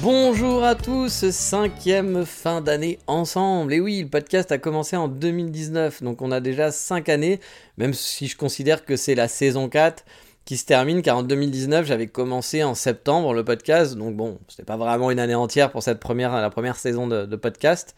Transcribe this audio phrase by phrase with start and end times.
[0.00, 3.72] Bonjour à tous, cinquième fin d'année ensemble.
[3.72, 7.40] Et oui, le podcast a commencé en 2019, donc on a déjà cinq années,
[7.78, 10.04] même si je considère que c'est la saison 4
[10.44, 14.62] qui se termine, car en 2019 j'avais commencé en septembre le podcast, donc bon, c'était
[14.62, 17.96] pas vraiment une année entière pour cette première, la première saison de, podcast.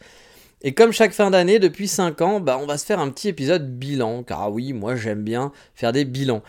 [0.63, 3.27] Et comme chaque fin d'année, depuis 5 ans, bah, on va se faire un petit
[3.27, 6.41] épisode bilan, car oui, moi j'aime bien faire des bilans.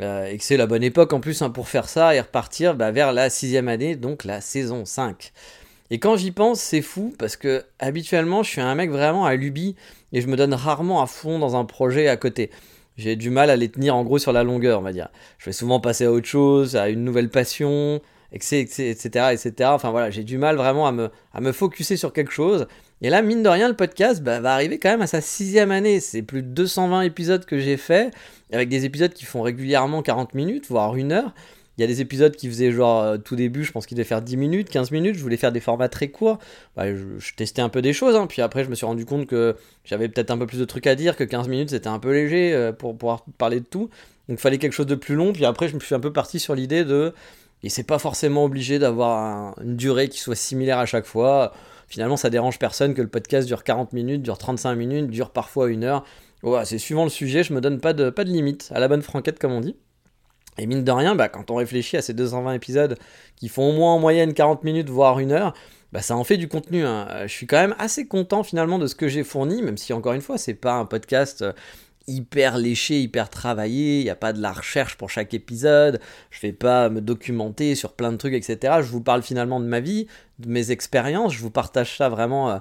[0.00, 2.76] Euh, et que c'est la bonne époque en plus hein, pour faire ça et repartir
[2.76, 5.32] bah, vers la sixième année, donc la saison 5.
[5.90, 9.34] Et quand j'y pense, c'est fou parce que habituellement, je suis un mec vraiment à
[9.34, 9.74] lubie
[10.12, 12.50] et je me donne rarement à fond dans un projet à côté.
[12.96, 15.08] J'ai du mal à les tenir en gros sur la longueur, on va dire.
[15.38, 18.00] Je vais souvent passer à autre chose, à une nouvelle passion,
[18.32, 18.64] etc.
[19.32, 19.52] etc.
[19.64, 22.66] Enfin voilà, j'ai du mal vraiment à me, à me focuser sur quelque chose.
[23.00, 25.70] Et là, mine de rien, le podcast bah, va arriver quand même à sa sixième
[25.70, 26.00] année.
[26.00, 28.12] C'est plus de 220 épisodes que j'ai fait,
[28.52, 31.32] avec des épisodes qui font régulièrement 40 minutes, voire une heure.
[31.76, 34.08] Il y a des épisodes qui faisaient genre euh, tout début, je pense qu'ils devaient
[34.08, 35.14] faire 10 minutes, 15 minutes.
[35.14, 36.40] Je voulais faire des formats très courts.
[36.74, 38.16] Bah, je, testais un peu des choses.
[38.16, 38.26] Hein.
[38.26, 39.54] Puis après, je me suis rendu compte que
[39.84, 42.12] j'avais peut-être un peu plus de trucs à dire, que 15 minutes c'était un peu
[42.12, 43.90] léger euh, pour pouvoir parler de tout.
[44.28, 45.32] Donc il fallait quelque chose de plus long.
[45.32, 47.14] Puis après, je me suis un peu parti sur l'idée de.
[47.62, 51.52] Et c'est pas forcément obligé d'avoir une durée qui soit similaire à chaque fois
[51.88, 55.68] finalement ça dérange personne que le podcast dure 40 minutes, dure 35 minutes, dure parfois
[55.70, 56.04] une heure.
[56.64, 59.02] c'est suivant le sujet, je me donne pas de, pas de limite, à la bonne
[59.02, 59.76] franquette comme on dit.
[60.58, 62.98] Et mine de rien, bah, quand on réfléchit à ces 220 épisodes
[63.36, 65.54] qui font au moins en moyenne 40 minutes, voire une heure,
[65.92, 66.84] bah, ça en fait du contenu.
[66.84, 67.06] Hein.
[67.22, 70.12] Je suis quand même assez content finalement de ce que j'ai fourni, même si encore
[70.12, 71.52] une fois, c'est pas un podcast euh,
[72.08, 76.40] hyper léché, hyper travaillé, il n'y a pas de la recherche pour chaque épisode, je
[76.40, 78.78] vais pas me documenter sur plein de trucs, etc.
[78.80, 82.50] Je vous parle finalement de ma vie, de mes expériences, je vous partage ça vraiment
[82.50, 82.58] euh,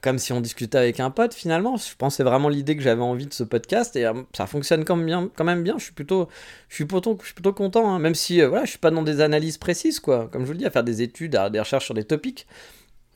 [0.00, 1.76] comme si on discutait avec un pote finalement.
[1.76, 4.46] Je pense que c'est vraiment l'idée que j'avais envie de ce podcast et euh, ça
[4.46, 5.74] fonctionne quand même bien, quand même bien.
[5.78, 6.28] Je suis plutôt,
[6.68, 7.98] je suis plutôt, je suis plutôt content, hein.
[7.98, 10.28] même si euh, voilà, je suis pas dans des analyses précises, quoi.
[10.32, 12.46] Comme je vous le dis, à faire des études, à des recherches sur des topics.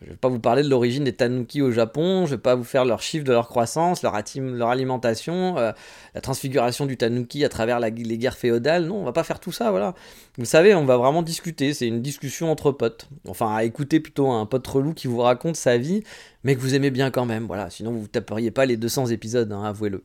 [0.03, 2.65] Je vais pas vous parler de l'origine des tanuki au Japon, je vais pas vous
[2.65, 5.73] faire leurs chiffres de leur croissance, leur, leur alimentation, euh,
[6.15, 8.85] la transfiguration du tanuki à travers les guerres féodales.
[8.85, 9.95] Non, on va pas faire tout ça, voilà.
[10.37, 13.09] Vous savez, on va vraiment discuter, c'est une discussion entre potes.
[13.27, 16.03] Enfin, à écouter plutôt un pote relou qui vous raconte sa vie,
[16.45, 17.71] mais que vous aimez bien quand même, voilà.
[17.71, 20.05] Sinon, vous taperiez pas les 200 épisodes, hein, avouez-le.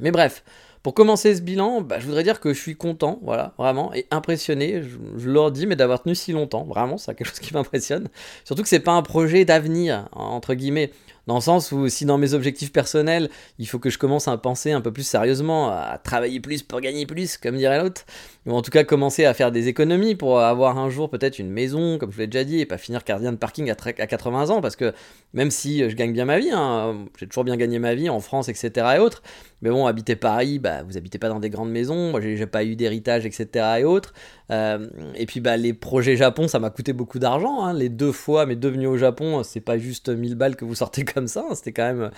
[0.00, 0.44] Mais bref,
[0.82, 4.06] pour commencer ce bilan, bah, je voudrais dire que je suis content, voilà, vraiment, et
[4.10, 7.52] impressionné, je, je leur dis, mais d'avoir tenu si longtemps, vraiment, c'est quelque chose qui
[7.54, 8.08] m'impressionne.
[8.44, 10.90] Surtout que c'est pas un projet d'avenir, entre guillemets.
[11.28, 13.28] Dans le sens où si dans mes objectifs personnels,
[13.58, 16.80] il faut que je commence à penser un peu plus sérieusement, à travailler plus pour
[16.80, 18.06] gagner plus, comme dirait l'autre,
[18.46, 21.50] ou en tout cas commencer à faire des économies pour avoir un jour peut-être une
[21.50, 24.62] maison, comme je l'ai déjà dit, et pas finir gardien de parking à, 80 ans,
[24.62, 24.94] parce que
[25.34, 28.20] même si je gagne bien ma vie, hein, j'ai toujours bien gagné ma vie en
[28.20, 28.94] France, etc.
[28.96, 29.22] et autres,
[29.62, 32.64] mais bon, habiter Paris, bah, vous habitez pas dans des grandes maisons, moi j'ai pas
[32.64, 33.66] eu d'héritage, etc.
[33.80, 34.12] et autres.
[34.50, 37.64] Euh, et puis bah, les projets Japon, ça m'a coûté beaucoup d'argent.
[37.64, 37.74] Hein.
[37.74, 41.04] Les deux fois, mes deux au Japon, c'est pas juste 1000 balles que vous sortez
[41.14, 41.44] comme ça.
[41.50, 41.54] Hein.
[41.54, 42.10] C'était quand même.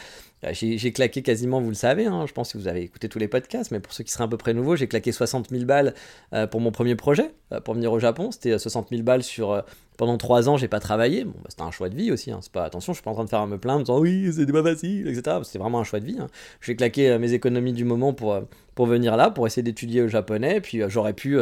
[0.45, 2.25] Euh, j'ai claqué quasiment, vous le savez, hein.
[2.27, 4.29] je pense que vous avez écouté tous les podcasts, mais pour ceux qui seraient à
[4.29, 5.95] peu près nouveaux, j'ai claqué 60 000 balles
[6.33, 7.31] euh, pour mon premier projet,
[7.65, 8.31] pour venir au Japon.
[8.31, 9.63] C'était 60 000 balles sur.
[10.01, 11.25] Pendant 3 ans, j'ai pas travaillé.
[11.25, 12.33] Bon, bah, c'était un choix de vie aussi.
[12.41, 14.33] C'est pas, attention, je suis pas en train de faire me plaindre en disant oui,
[14.33, 15.37] c'est pas facile, etc.
[15.45, 16.17] C'était vraiment un choix de vie.
[16.63, 18.41] J'ai claqué mes économies du moment pour,
[18.75, 20.63] pour venir là, pour essayer d'étudier le japonais.
[20.63, 21.39] Puis j'aurais pu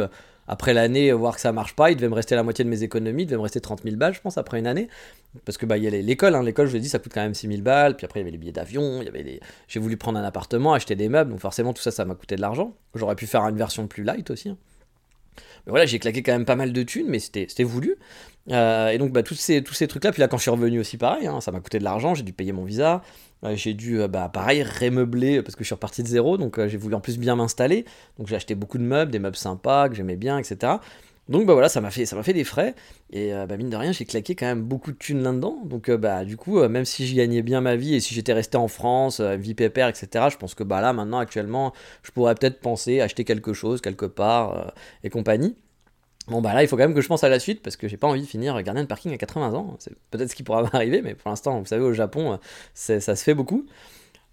[0.49, 2.81] après l'année, voir que ça marche pas, il devait me rester la moitié de mes
[2.81, 4.89] économies, il devait me rester 30 000 balles, je pense, après une année.
[5.45, 6.41] Parce que bah, il y a l'école, hein.
[6.41, 7.95] l'école, je vous ai dit, ça coûte quand même 6 000 balles.
[7.95, 9.01] Puis après, il y avait les billets d'avion,
[9.67, 12.35] j'ai voulu prendre un appartement, acheter des meubles, donc forcément, tout ça, ça m'a coûté
[12.35, 12.73] de l'argent.
[12.95, 14.49] J'aurais pu faire une version plus light aussi.
[14.49, 14.57] Hein.
[15.65, 17.97] Mais voilà, j'ai claqué quand même pas mal de thunes, mais c'était voulu.
[18.51, 20.97] Euh, et donc, bah, tous ces, ces trucs-là, puis là, quand je suis revenu aussi,
[20.97, 23.01] pareil, hein, ça m'a coûté de l'argent, j'ai dû payer mon visa,
[23.53, 26.67] j'ai dû, euh, bah, pareil, rémeubler parce que je suis reparti de zéro, donc euh,
[26.67, 27.85] j'ai voulu en plus bien m'installer.
[28.17, 30.73] Donc j'ai acheté beaucoup de meubles, des meubles sympas que j'aimais bien, etc.
[31.29, 32.75] Donc bah voilà, ça m'a fait, ça m'a fait des frais.
[33.11, 35.61] Et bah, mine de rien, j'ai claqué quand même beaucoup de thunes là-dedans.
[35.63, 38.57] Donc bah du coup, même si j'y gagnais bien ma vie et si j'étais resté
[38.57, 41.73] en France, vie pépère, etc., je pense que bah là maintenant actuellement,
[42.03, 44.73] je pourrais peut-être penser acheter quelque chose quelque part
[45.03, 45.55] et compagnie.
[46.27, 47.87] Bon bah là il faut quand même que je pense à la suite parce que
[47.87, 49.75] j'ai pas envie de finir gardien de parking à 80 ans.
[49.79, 52.39] C'est peut-être ce qui pourra m'arriver, mais pour l'instant, vous savez, au Japon,
[52.73, 53.65] ça se fait beaucoup.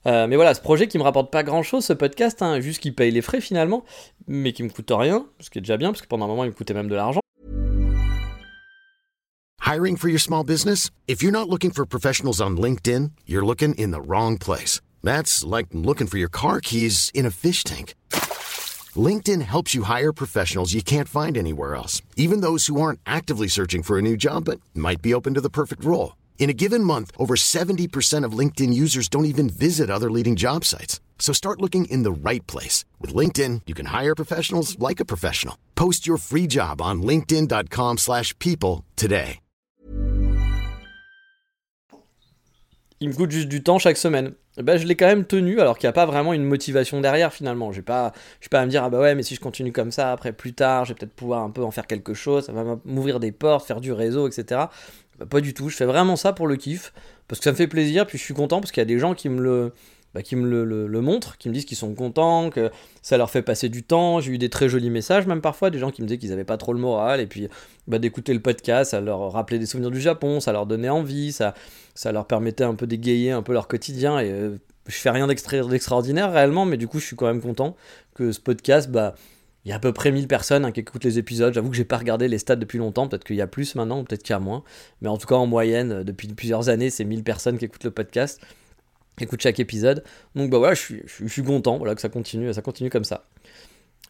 [0.07, 2.81] Euh, mais voilà, ce projet qui me rapporte pas grand chose, ce podcast, hein, juste
[2.81, 3.85] qu'il paye les frais finalement,
[4.29, 6.45] mais qui me coûte rien, ce qui est déjà bien, parce que pendant un moment
[6.45, 7.21] il me coûtait même de l'argent.
[9.67, 10.91] Hiring for your small business?
[11.09, 14.81] If you're not looking for professionals on LinkedIn, you're looking in the wrong place.
[15.03, 17.95] That's like looking for your car keys in a fish tank.
[18.95, 23.49] LinkedIn helps you hire professionals you can't find anywhere else, even those who aren't actively
[23.49, 26.13] searching for a new job but might be open to the perfect role.
[26.39, 30.65] In a given month, over 70% of LinkedIn users don't even visit other leading job
[30.65, 31.01] sites.
[31.19, 32.85] So start looking in the right place.
[33.01, 35.57] With LinkedIn, you can hire professionals like a professional.
[35.75, 39.41] Post your free job on linkedin.com/people slash people today.
[43.01, 44.33] Il me coûte juste du temps chaque semaine.
[44.57, 47.31] Ben, je l'ai quand même tenu alors qu'il n'y a pas vraiment une motivation derrière
[47.31, 47.71] finalement.
[47.71, 49.93] Je pas, je pas à me dire ah bah ouais mais si je continue comme
[49.93, 52.53] ça après plus tard je vais peut-être pouvoir un peu en faire quelque chose, ça
[52.53, 54.63] va m'ouvrir des portes, faire du réseau etc.
[55.19, 56.93] Bah, pas du tout, je fais vraiment ça pour le kiff
[57.29, 58.99] parce que ça me fait plaisir puis je suis content parce qu'il y a des
[58.99, 59.73] gens qui me le
[60.17, 62.71] bah, me le, montrent, qui me disent qu'ils sont contents, que
[63.03, 64.19] ça leur fait passer du temps.
[64.19, 66.45] J'ai eu des très jolis messages, même parfois, des gens qui me disaient qu'ils n'avaient
[66.45, 67.49] pas trop le moral, et puis
[67.87, 71.33] bah, d'écouter le podcast, ça leur rappelait des souvenirs du Japon, ça leur donnait envie,
[71.33, 71.53] ça,
[72.07, 74.19] leur permettait un peu d'égayer un peu leur quotidien.
[74.19, 77.77] Et euh, je fais rien d'extraordinaire réellement, mais du coup, je suis quand même content
[78.15, 78.91] que ce podcast,
[79.67, 81.53] il y a à peu près 1000 personnes hein, qui écoutent les épisodes.
[81.53, 83.09] J'avoue que j'ai pas regardé les stats depuis longtemps.
[83.09, 84.63] Peut-être qu'il y a plus maintenant, peut-être qu'il y a moins.
[85.03, 87.91] Mais en tout cas, en moyenne, depuis plusieurs années, c'est 1000 personnes qui écoutent le
[87.91, 88.41] podcast
[89.25, 90.05] écoute chaque épisode.
[90.35, 93.05] Donc bah voilà, je suis, je suis content voilà, que ça continue, ça continue comme
[93.05, 93.25] ça.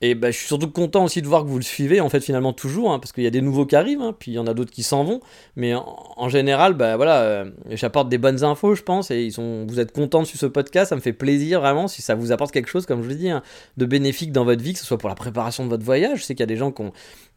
[0.02, 2.20] Et bah, je suis surtout content aussi de voir que vous le suivez, en fait,
[2.20, 4.38] finalement, toujours, hein, parce qu'il y a des nouveaux qui arrivent, hein, puis il y
[4.38, 5.20] en a d'autres qui s'en vont.
[5.56, 9.64] Mais en, général, bah, voilà, euh, j'apporte des bonnes infos, je pense, et ils sont,
[9.66, 12.52] vous êtes contents suivre ce podcast, ça me fait plaisir, vraiment, si ça vous apporte
[12.52, 13.42] quelque chose, comme je vous dis, hein,
[13.78, 16.18] de bénéfique dans votre vie, que ce soit pour la préparation de votre voyage.
[16.18, 16.74] Je sais qu'il y a des gens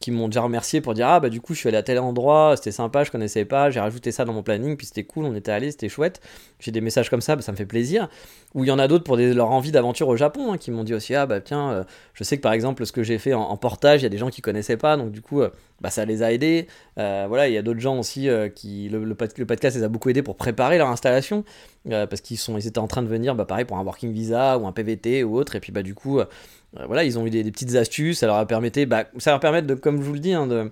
[0.01, 1.97] qui m'ont déjà remercié pour dire Ah, bah, du coup, je suis allé à tel
[2.00, 5.23] endroit, c'était sympa, je connaissais pas, j'ai rajouté ça dans mon planning, puis c'était cool,
[5.23, 6.19] on était allé, c'était chouette.
[6.59, 8.09] J'ai des messages comme ça, bah, ça me fait plaisir.
[8.53, 10.94] Ou il y en a d'autres pour leur envie d'aventure au Japon, qui m'ont dit
[10.94, 11.83] aussi Ah, bah, tiens, euh,
[12.13, 14.17] je sais que par exemple, ce que j'ai fait en, portage, il y a des
[14.17, 16.67] gens qui connaissaient pas, donc du coup, euh, bah, ça les a aidés.
[16.97, 20.09] Euh, voilà, il y a d'autres gens aussi qui le, le, podcast les a beaucoup
[20.09, 21.45] aidés pour préparer leur installation,
[21.89, 24.67] parce qu'ils ils étaient en train de venir, bah, pareil pour un working visa ou
[24.67, 26.19] un PVT ou autre, et puis bah du coup,
[26.73, 29.62] voilà, ils ont eu des, petites astuces, ça leur a permis, bah, ça leur permet
[29.62, 30.71] de, comme je vous le dis, hein, de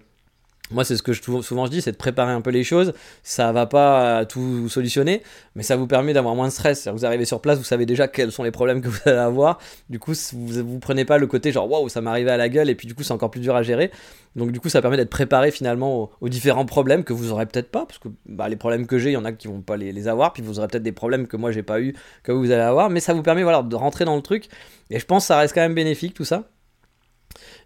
[0.72, 2.94] moi, c'est ce que je, souvent je dis, c'est de préparer un peu les choses.
[3.24, 5.24] Ça va pas tout solutionner,
[5.56, 6.88] mais ça vous permet d'avoir moins de stress.
[6.88, 9.60] Vous arrivez sur place, vous savez déjà quels sont les problèmes que vous allez avoir.
[9.90, 12.50] Du coup, vous, vous prenez pas le côté genre waouh, ça m'est arrivé à la
[12.50, 13.92] gueule, et puis du coup, c'est encore plus dur à gérer.
[14.36, 17.72] Donc, du coup, ça permet d'être préparé finalement aux, différents problèmes que vous aurez peut-être
[17.72, 19.78] pas, parce que bah, les problèmes que j'ai, il y en a qui vont pas
[19.78, 22.52] les, avoir, puis vous aurez peut-être des problèmes que moi j'ai pas eu, que vous
[22.52, 24.48] allez avoir, mais ça vous permet de rentrer dans le truc.
[24.90, 26.44] Et je pense que ça reste quand même bénéfique tout ça.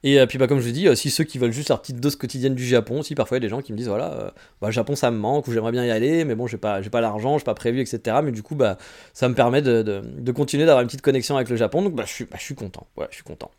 [0.04, 1.82] Et euh, puis, bah, comme je vous dis, euh, si ceux qui veulent juste leur
[1.82, 3.88] petite dose quotidienne du Japon, aussi, parfois il y a des gens qui me disent
[3.88, 4.32] voilà, euh,
[4.62, 7.02] bah, Japon ça me manque, ou j'aimerais bien y aller, mais bon, j'ai pas, pas
[7.02, 8.18] l'argent, j'ai pas prévu, etc.
[8.24, 8.78] Mais du coup, bah,
[9.14, 12.04] ça me permet de, de, continuer d'avoir une petite connexion avec le Japon, donc bah,
[12.08, 12.88] je, suis, bah, je suis content.
[12.98, 13.52] Ouais, je suis content.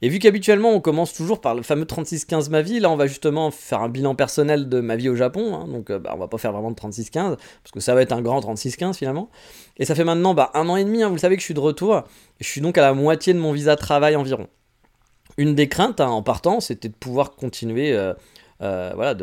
[0.00, 3.06] Et vu qu'habituellement on commence toujours par le fameux 36-15 ma vie, là on va
[3.06, 6.28] justement faire un bilan personnel de ma vie au Japon, hein, donc bah, on va
[6.28, 9.28] pas faire vraiment de 36-15, parce que ça va être un grand 36-15 finalement.
[9.76, 11.46] Et ça fait maintenant bah, un an et demi, hein, vous le savez que je
[11.46, 12.04] suis de retour,
[12.40, 14.48] je suis donc à la moitié de mon visa de travail environ
[15.38, 17.92] une des craintes hein, en partant, c'était de pouvoir continuer.
[17.92, 18.12] Euh,
[18.60, 19.14] euh, voilà,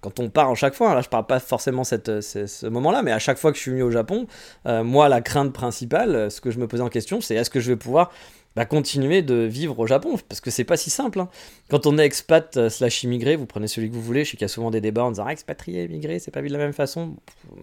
[0.00, 3.02] quand on part en chaque fois, hein, là je parle pas forcément cette, ce, moment-là,
[3.02, 4.26] mais à chaque fois que je suis venu au Japon,
[4.66, 7.60] euh, moi la crainte principale, ce que je me posais en question, c'est est-ce que
[7.60, 8.10] je vais pouvoir
[8.56, 11.20] bah, continuer de vivre au Japon parce que c'est pas si simple.
[11.20, 11.28] Hein.
[11.68, 14.24] Quand on est expat slash immigré, vous prenez celui que vous voulez.
[14.24, 16.40] Je sais qu'il y a souvent des débats en disant ah, expatrié, immigré, c'est pas
[16.40, 17.16] vu de la même façon.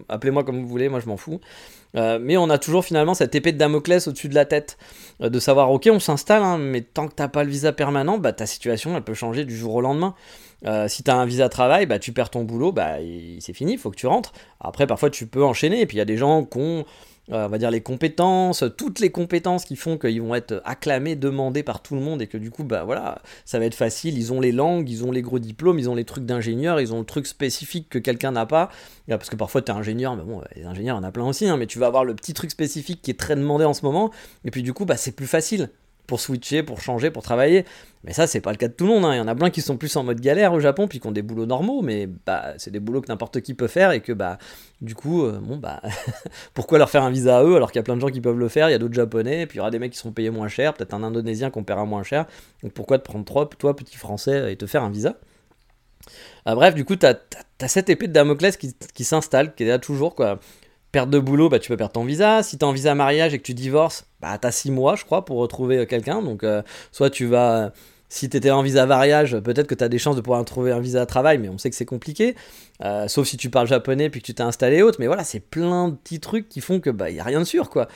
[0.08, 1.40] Appelez-moi comme vous voulez, moi je m'en fous.
[1.96, 4.76] Euh, mais on a toujours finalement cette épée de Damoclès au-dessus de la tête,
[5.22, 8.18] euh, de savoir ok on s'installe, hein, mais tant que t'as pas le visa permanent,
[8.18, 10.14] bah ta situation elle peut changer du jour au lendemain.
[10.66, 12.96] Euh, si tu as un visa travail, bah, tu perds ton boulot, bah,
[13.40, 14.32] c'est fini, faut que tu rentres.
[14.60, 15.80] Après, parfois, tu peux enchaîner.
[15.80, 16.82] Et puis, il y a des gens qui ont euh,
[17.30, 21.62] on va dire les compétences, toutes les compétences qui font qu'ils vont être acclamés, demandés
[21.62, 24.16] par tout le monde et que du coup, bah voilà, ça va être facile.
[24.16, 26.92] Ils ont les langues, ils ont les gros diplômes, ils ont les trucs d'ingénieur, ils
[26.94, 28.70] ont le truc spécifique que quelqu'un n'a pas.
[29.08, 31.56] Parce que parfois, tu es ingénieur, mais bon, les ingénieurs, en a plein aussi, hein,
[31.56, 34.10] mais tu vas avoir le petit truc spécifique qui est très demandé en ce moment.
[34.44, 35.70] Et puis du coup, bah, c'est plus facile
[36.08, 37.64] pour switcher, pour changer, pour travailler.
[38.02, 39.04] Mais ça, c'est pas le cas de tout le monde.
[39.04, 39.14] Hein.
[39.14, 41.06] Il y en a plein qui sont plus en mode galère au Japon, puis qui
[41.06, 44.00] ont des boulots normaux, mais bah, c'est des boulots que n'importe qui peut faire et
[44.00, 44.38] que bah,
[44.80, 45.82] du coup, euh, bon bah,
[46.54, 48.22] pourquoi leur faire un visa à eux alors qu'il y a plein de gens qui
[48.22, 49.98] peuvent le faire Il y a d'autres Japonais, puis il y aura des mecs qui
[49.98, 52.24] seront payés moins cher, peut-être un Indonésien qu'on paiera moins cher.
[52.62, 55.16] Donc pourquoi te prendre trop, toi, petit Français, et te faire un visa?
[56.46, 57.14] Euh, Bref, du coup, t'as
[57.60, 60.40] as, cette épée de Damoclès qui, qui s'installe, qui est là toujours quoi
[60.92, 62.42] perte de boulot, bah, tu peux perdre ton visa.
[62.42, 64.96] Si tu as un visa mariage et que tu divorces, bah, tu as 6 mois,
[64.96, 66.22] je crois, pour retrouver euh, quelqu'un.
[66.22, 67.72] Donc, euh, soit tu vas.
[68.10, 70.72] Si tu étais en visa mariage, peut-être que tu as des chances de pouvoir trouver
[70.72, 72.36] un visa à travail, mais on sait que c'est compliqué.
[72.82, 74.96] Euh, sauf si tu parles japonais puis que tu t'es installé autre.
[74.98, 77.44] Mais voilà, c'est plein de petits trucs qui font que bah y a rien de
[77.44, 77.86] sûr quoi.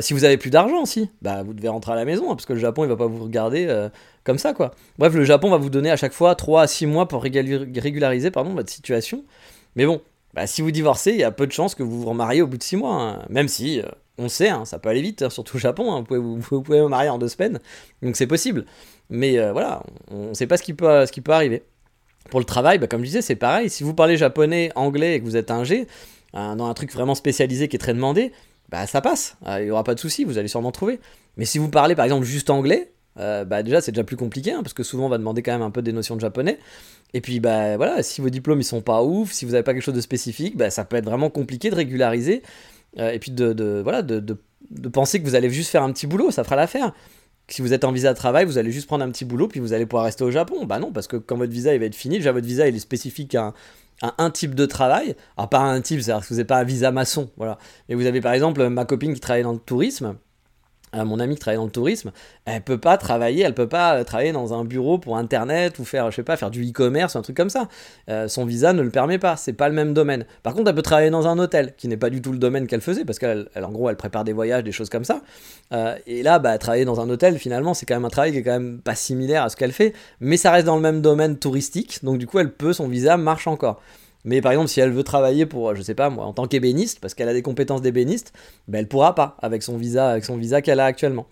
[0.00, 2.46] si vous avez plus d'argent aussi, bah vous devez rentrer à la maison hein, parce
[2.46, 3.88] que le Japon il va pas vous regarder
[4.24, 4.72] comme ça quoi.
[4.98, 8.32] Bref, le Japon va vous donner à chaque fois 3 à 6 mois pour régulariser
[8.32, 9.22] pardon, votre situation.
[9.76, 10.00] Mais bon,
[10.34, 12.48] bah, si vous divorcez, il y a peu de chances que vous vous remariez au
[12.48, 12.94] bout de 6 mois.
[12.94, 13.22] Hein.
[13.30, 13.86] Même si, euh,
[14.18, 17.08] On sait, hein, ça peut aller vite, hein, surtout au Japon, vous, pouvez, vous, marier
[17.08, 17.58] en deux semaines,
[18.02, 18.64] donc c'est possible.
[19.10, 21.62] Mais euh, voilà, on ne sait pas ce qui, peut, arriver.
[22.30, 23.70] Pour le travail, bah, comme je disais, c'est pareil.
[23.70, 25.86] Si vous parlez japonais, anglais et que vous êtes un G,
[26.32, 28.32] dans un truc vraiment spécialisé qui est très demandé,
[28.70, 30.98] bah ça passe, il n'y aura pas de souci, vous allez sûrement trouver.
[31.36, 34.52] Mais si vous parlez par exemple juste anglais, euh, bah déjà c'est déjà plus compliqué
[34.52, 36.58] hein, parce que souvent on va demander quand même un peu des notions de japonais.
[37.12, 39.72] Et puis bah voilà, si vos diplômes ils sont pas ouf, si vous n'avez pas
[39.72, 42.42] quelque chose de spécifique, bah ça peut être vraiment compliqué de régulariser.
[42.98, 46.06] Euh, et puis de, voilà de, de, penser que vous allez juste faire un petit
[46.06, 46.92] boulot, ça fera l'affaire.
[47.48, 49.60] Si vous êtes en visa de travail, vous allez juste prendre un petit boulot puis
[49.60, 50.64] vous allez pouvoir rester au Japon.
[50.64, 52.74] Bah non, parce que quand votre visa il va être fini, déjà votre visa il
[52.74, 53.52] est spécifique à
[54.18, 55.14] un, type de travail.
[55.36, 57.58] Alors pas un type, c'est-à-dire que vous n'avez pas un visa maçon, voilà.
[57.88, 60.16] Mais vous avez par exemple ma copine qui travaille dans le tourisme
[61.02, 62.12] mon amie qui travaille dans le tourisme,
[62.44, 65.84] elle peut pas travailler, elle peut pas euh, travailler dans un bureau pour internet ou
[65.84, 67.68] faire, je sais pas, faire du e-commerce, un truc comme ça.
[68.08, 70.24] Euh, son visa ne le permet pas, c'est pas le même domaine.
[70.42, 72.66] Par contre, elle peut travailler dans un hôtel, qui n'est pas du tout le domaine
[72.66, 75.22] qu'elle faisait, parce qu'elle, en gros, elle prépare des voyages, des choses comme ça.
[75.72, 78.38] Euh, et là, bah, travailler dans un hôtel, finalement, c'est quand même un travail qui
[78.38, 81.00] est quand même pas similaire à ce qu'elle fait, mais ça reste dans le même
[81.00, 83.80] domaine touristique, donc du coup, elle peut, son visa marche encore.
[84.24, 87.00] Mais par exemple, si elle veut travailler pour, je sais pas moi, en tant qu'ébéniste,
[87.00, 88.32] parce qu'elle a des compétences d'ébéniste,
[88.68, 91.26] ben elle pourra pas avec son visa, avec son visa qu'elle a actuellement.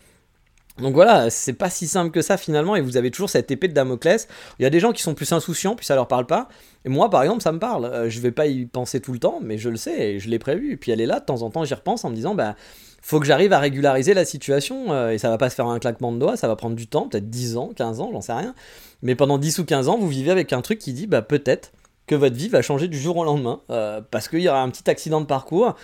[0.78, 3.68] Donc voilà, c'est pas si simple que ça finalement, et vous avez toujours cette épée
[3.68, 4.26] de Damoclès.
[4.58, 6.48] Il y a des gens qui sont plus insouciants, puis ça leur parle pas.
[6.86, 7.84] Et moi, par exemple, ça me parle.
[7.84, 10.30] Euh, je vais pas y penser tout le temps, mais je le sais, et je
[10.30, 10.72] l'ai prévu.
[10.72, 12.56] Et puis elle est là, de temps en temps, j'y repense en me disant, bah,
[13.02, 15.78] faut que j'arrive à régulariser la situation, euh, et ça va pas se faire un
[15.78, 18.32] claquement de doigts, ça va prendre du temps, peut-être 10 ans, 15 ans, j'en sais
[18.32, 18.54] rien.
[19.02, 21.72] Mais pendant 10 ou 15 ans, vous vivez avec un truc qui dit, bah, peut-être
[22.12, 24.68] que votre vie va changer du jour au lendemain, euh, parce qu'il y aura un
[24.68, 25.76] petit accident de parcours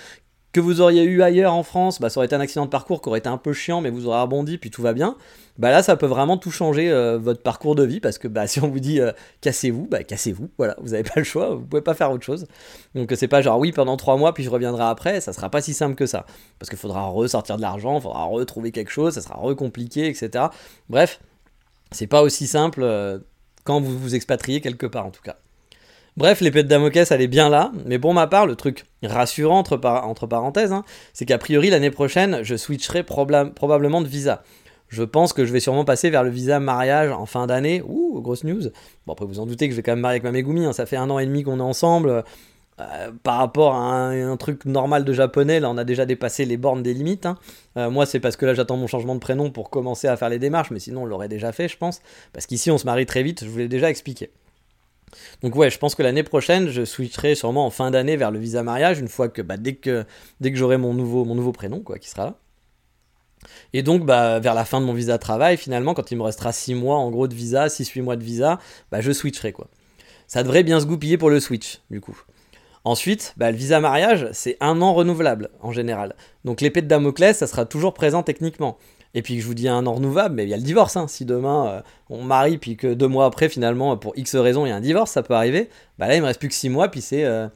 [0.53, 3.01] que vous auriez eu ailleurs en France, bah, ça aurait été un accident de parcours
[3.01, 5.17] qui aurait été un peu chiant, mais vous aurez rebondi, puis tout va bien.
[5.57, 8.47] Bah là, ça peut vraiment tout changer euh, votre parcours de vie, parce que bah,
[8.47, 11.65] si on vous dit euh, cassez-vous, bah cassez-vous, voilà, vous n'avez pas le choix, vous
[11.65, 12.47] pouvez pas faire autre chose.
[12.95, 15.63] Donc c'est pas genre oui pendant trois mois, puis je reviendrai après, ça sera pas
[15.63, 16.27] si simple que ça,
[16.59, 20.47] parce qu'il faudra ressortir de l'argent, il faudra retrouver quelque chose, ça sera recompliqué, etc.
[20.91, 21.21] Bref,
[21.91, 22.85] c'est pas aussi simple
[23.65, 25.37] quand vous vous expatriez quelque part en tout cas.
[26.19, 27.71] Bref, l'épée de Damoclès, elle est bien là.
[27.87, 30.83] Mais pour ma part, le truc rassurant, entre, parenthèses, hein,
[31.13, 34.43] c'est qu'a priori, l'année prochaine, je switcherai probablement de visa.
[34.89, 37.85] Je pense que je vais sûrement passer vers le visa mariage en fin d'année.
[37.87, 38.63] Ouh, grosse news.
[39.07, 40.65] Bon, après, vous en doutez que je vais quand même marier avec ma Megumi.
[40.65, 40.73] Hein.
[40.73, 42.25] Ça fait un an et demi qu'on est ensemble.
[42.81, 46.57] Euh, par rapport à un, truc normal de japonais, là on a déjà dépassé les
[46.57, 47.27] bornes des limites.
[47.27, 47.37] Hein.
[47.77, 50.29] Euh, moi c'est parce que là j'attends mon changement de prénom pour commencer à faire
[50.29, 52.01] les démarches, mais sinon on l'aurait déjà fait je pense.
[52.33, 54.31] Parce qu'ici on se marie très vite, je vous l'ai déjà expliqué.
[55.43, 58.39] Donc ouais, je pense que l'année prochaine, je switcherai sûrement en fin d'année vers le
[58.39, 60.05] visa mariage, une fois que bah, dès que,
[60.41, 62.35] dès que j'aurai mon nouveau, prénom, quoi, qui sera là.
[63.73, 66.53] Et donc, bah, vers la fin de mon visa travail, finalement, quand il me restera
[66.53, 68.59] 6 mois en gros de visa, 6-8 mois de visa,
[68.91, 69.69] bah, je switcherai, quoi.
[70.27, 72.21] Ça devrait bien se goupiller pour le switch, du coup.
[72.85, 76.15] Ensuite, bah, le visa mariage, c'est un an renouvelable, en général.
[76.45, 78.79] Donc l'épée de Damoclès, ça sera toujours présent techniquement
[79.15, 80.97] et puis je vous dis un an renouvelable, mais il y a le divorce.
[80.97, 81.09] Hein.
[81.09, 84.69] Si demain euh, on marie, puis que deux mois après, finalement, pour X raisons, il
[84.69, 85.71] y a un divorce, ça peut arriver.
[85.99, 87.25] Bah là, il me reste plus que six mois, puis c'est.
[87.25, 87.49] Euh,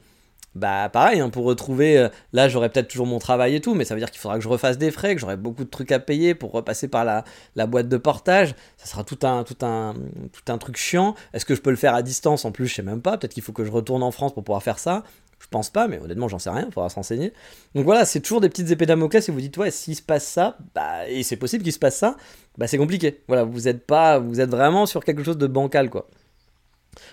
[0.55, 1.97] bah pareil, hein, pour retrouver.
[1.97, 4.37] Euh, là, j'aurai peut-être toujours mon travail et tout, mais ça veut dire qu'il faudra
[4.37, 7.05] que je refasse des frais, que j'aurai beaucoup de trucs à payer pour repasser par
[7.05, 7.23] la,
[7.55, 8.53] la boîte de portage.
[8.77, 9.95] Ça sera tout un, tout un,
[10.31, 11.15] tout un truc chiant.
[11.33, 12.45] Est-ce que je peux le faire à distance?
[12.45, 13.17] En plus, je sais même pas.
[13.17, 15.03] Peut-être qu'il faut que je retourne en France pour pouvoir faire ça.
[15.43, 17.33] Je pense pas, mais honnêtement, j'en sais rien, il faudra se renseigner.
[17.75, 20.25] Donc voilà, c'est toujours des petites épées Damoclès et vous dites, ouais, s'il se passe
[20.25, 22.15] ça, bah, et c'est possible qu'il se passe ça,
[22.57, 23.23] bah c'est compliqué.
[23.27, 26.07] Voilà, vous êtes pas, vous êtes vraiment sur quelque chose de bancal, quoi.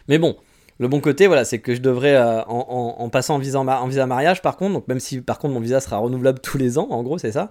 [0.07, 0.37] Mais bon,
[0.81, 4.41] le bon côté, voilà, c'est que je devrais, euh, en, passant en visa, en mariage,
[4.41, 7.03] par contre, donc même si par contre mon visa sera renouvelable tous les ans, en
[7.03, 7.51] gros, c'est ça,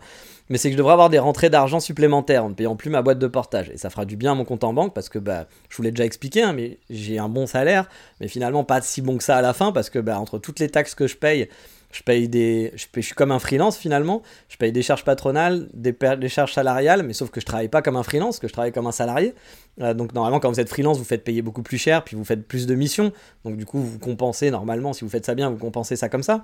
[0.50, 3.04] mais c'est que je devrais avoir des rentrées d'argent supplémentaires en ne payant plus ma
[3.04, 3.70] boîte de portage.
[3.70, 5.84] Et ça fera du bien à mon compte en banque parce que, bah, je vous
[5.84, 7.88] l'ai déjà expliqué, hein, mais j'ai un bon salaire,
[8.20, 10.60] mais finalement pas si bon que ça à la fin parce que, bah, entre toutes
[10.60, 11.50] les taxes que je paye,
[11.92, 12.74] je paye des.
[12.76, 14.22] Suis comme un freelance finalement.
[14.48, 17.82] Je paye des charges patronales, des, des, charges salariales, mais sauf que je travaille pas
[17.82, 19.34] comme un freelance, que je travaille comme un salarié.
[19.82, 22.24] Euh, donc normalement, quand vous êtes freelance, vous faites payer beaucoup plus cher, puis vous
[22.24, 23.12] faites plus de missions.
[23.44, 26.24] Donc du coup, vous compensez normalement, si vous faites ça bien, vous compensez ça comme
[26.24, 26.44] ça.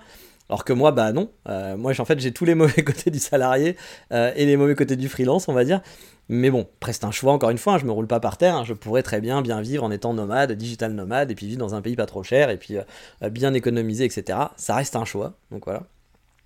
[0.50, 1.32] Alors que moi, bah non.
[1.50, 3.76] Euh, moi, en fait, j'ai tous les mauvais côtés du salarié
[4.12, 5.82] euh, et les mauvais côtés du freelance, on va dire.
[6.28, 8.56] Mais bon, presque un choix, encore une fois, hein, je me roule pas par terre,
[8.56, 8.64] hein.
[8.64, 11.76] je pourrais très bien bien vivre en étant nomade, digital nomade, et puis vivre dans
[11.76, 14.40] un pays pas trop cher, et puis euh, bien économiser, etc.
[14.58, 15.84] Ça reste un choix, donc voilà.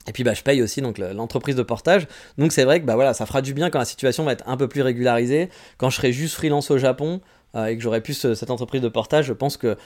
[0.07, 2.07] Et puis bah, je paye aussi donc l'entreprise de portage.
[2.37, 4.43] Donc c'est vrai que bah, voilà, ça fera du bien quand la situation va être
[4.47, 5.49] un peu plus régularisée.
[5.77, 7.21] Quand je serai juste freelance au Japon
[7.55, 9.77] et que j'aurai plus cette entreprise de portage, je pense que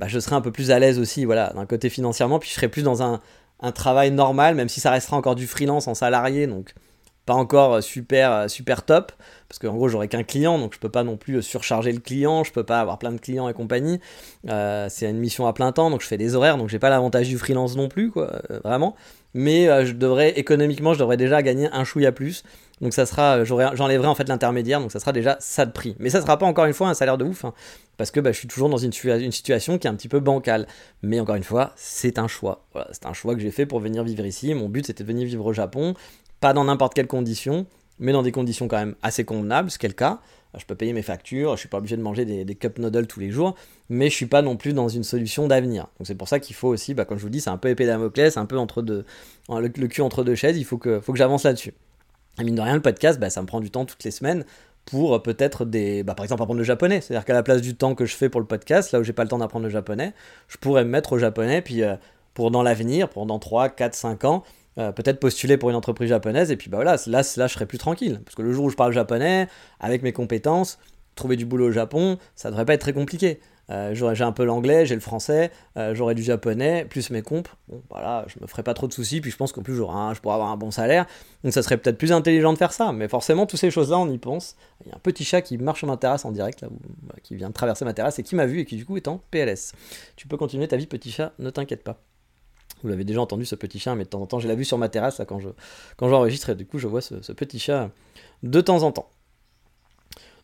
[0.00, 2.54] bah, je serai un peu plus à l'aise aussi, voilà, d'un côté financièrement, puis je
[2.54, 3.20] serai plus dans un,
[3.60, 6.74] un travail normal, même si ça restera encore du freelance en salarié, donc
[7.26, 9.12] pas encore super, super top,
[9.50, 12.44] parce qu'en gros, j'aurai qu'un client, donc je peux pas non plus surcharger le client,
[12.44, 13.98] je peux pas avoir plein de clients et compagnie.
[14.48, 16.88] Euh, c'est une mission à plein temps, donc je fais des horaires, donc j'ai pas
[16.88, 18.94] l'avantage du freelance non plus, quoi, euh, vraiment.
[19.34, 22.44] Mais euh, je devrais, économiquement, je devrais déjà gagner un chouïa plus.
[22.80, 25.96] Donc ça sera, j'enlèverai en fait l'intermédiaire, donc ça sera déjà ça de prix.
[25.98, 27.52] Mais ça sera pas encore une fois un salaire de ouf, hein,
[27.98, 30.66] parce que bah, je suis toujours dans une, situation qui est un petit peu bancale.
[31.02, 32.64] Mais encore une fois, c'est un choix.
[32.72, 34.54] Voilà, c'est un choix que j'ai fait pour venir vivre ici.
[34.54, 35.94] Mon but c'était de venir vivre au Japon
[36.40, 37.66] pas dans n'importe quelles conditions,
[37.98, 40.20] mais dans des conditions quand même assez convenables, ce qui est le cas.
[40.58, 43.20] Je peux payer mes factures, je suis pas obligé de manger des, cup noodles tous
[43.20, 43.54] les jours,
[43.88, 45.86] mais je suis pas non plus dans une solution d'avenir.
[45.98, 47.68] Donc c'est pour ça qu'il faut aussi, bah, comme je vous dis, c'est un peu
[47.68, 51.74] épée Damoclès, un peu entre le, cul entre deux chaises, il faut que j'avance là-dessus.
[52.38, 54.44] Et mine de rien, le podcast, bah, ça me prend du temps toutes les semaines
[54.86, 56.02] pour euh, peut-être des.
[56.02, 57.00] Bah, par exemple, apprendre le japonais.
[57.00, 59.12] C'est-à-dire qu'à la place du temps que je fais pour le podcast, là où j'ai
[59.12, 60.14] pas le temps d'apprendre le japonais,
[60.48, 61.96] je pourrais me mettre au japonais, puis euh,
[62.34, 64.44] pour dans l'avenir, pour dans 3, 4, 5 ans,
[64.78, 67.66] euh, peut-être postuler pour une entreprise japonaise et puis bah voilà, là, là je serai
[67.66, 68.20] plus tranquille.
[68.24, 69.48] Parce que le jour où je parle japonais,
[69.80, 70.78] avec mes compétences,
[71.16, 73.40] trouver du boulot au Japon, ça devrait pas être très compliqué.
[73.70, 77.48] Euh, j'ai un peu l'anglais, j'ai le français, euh, j'aurai du japonais, plus mes comptes.
[77.68, 80.12] Bon, voilà, je me ferai pas trop de soucis, puis je pense qu'en plus, un,
[80.14, 81.06] je pourrais avoir un bon salaire.
[81.44, 82.92] Donc, ça serait peut-être plus intelligent de faire ça.
[82.92, 84.56] Mais forcément, toutes ces choses-là, on y pense.
[84.84, 86.68] Il y a un petit chat qui marche sur ma terrasse en direct, là,
[87.02, 88.96] bah, qui vient de traverser ma terrasse et qui m'a vu et qui, du coup,
[88.96, 89.72] est en PLS.
[90.16, 92.00] Tu peux continuer ta vie, petit chat, ne t'inquiète pas.
[92.82, 94.64] Vous l'avez déjà entendu, ce petit chat, mais de temps en temps, j'ai la vue
[94.64, 95.48] sur ma terrasse là, quand, je,
[95.96, 97.90] quand j'enregistre, et du coup, je vois ce, petit chat
[98.42, 99.08] de temps en temps.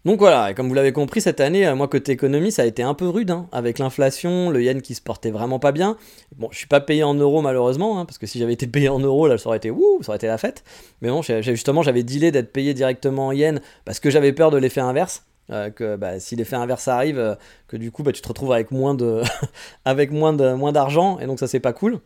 [0.06, 2.84] Donc voilà, comme vous l'avez compris, cette année, euh, moi côté économie, ça a été
[2.84, 5.96] un peu rude, hein, avec l'inflation, le yen qui se portait vraiment pas bien.
[6.36, 8.88] Bon, je suis pas payé en euros malheureusement, hein, parce que si j'avais été payé
[8.88, 10.62] en euros, là, ça aurait été ouh, ça aurait été la fête.
[11.02, 14.58] Mais bon, justement, j'avais dealé d'être payé directement en yen, parce que j'avais peur de
[14.58, 15.25] l'effet inverse.
[15.50, 17.34] Euh, que bah, si l'effet inverse arrive, euh,
[17.66, 18.96] que du coup bah, tu te retrouves avec moins
[20.56, 21.98] moins d'argent, et donc ça c'est pas cool.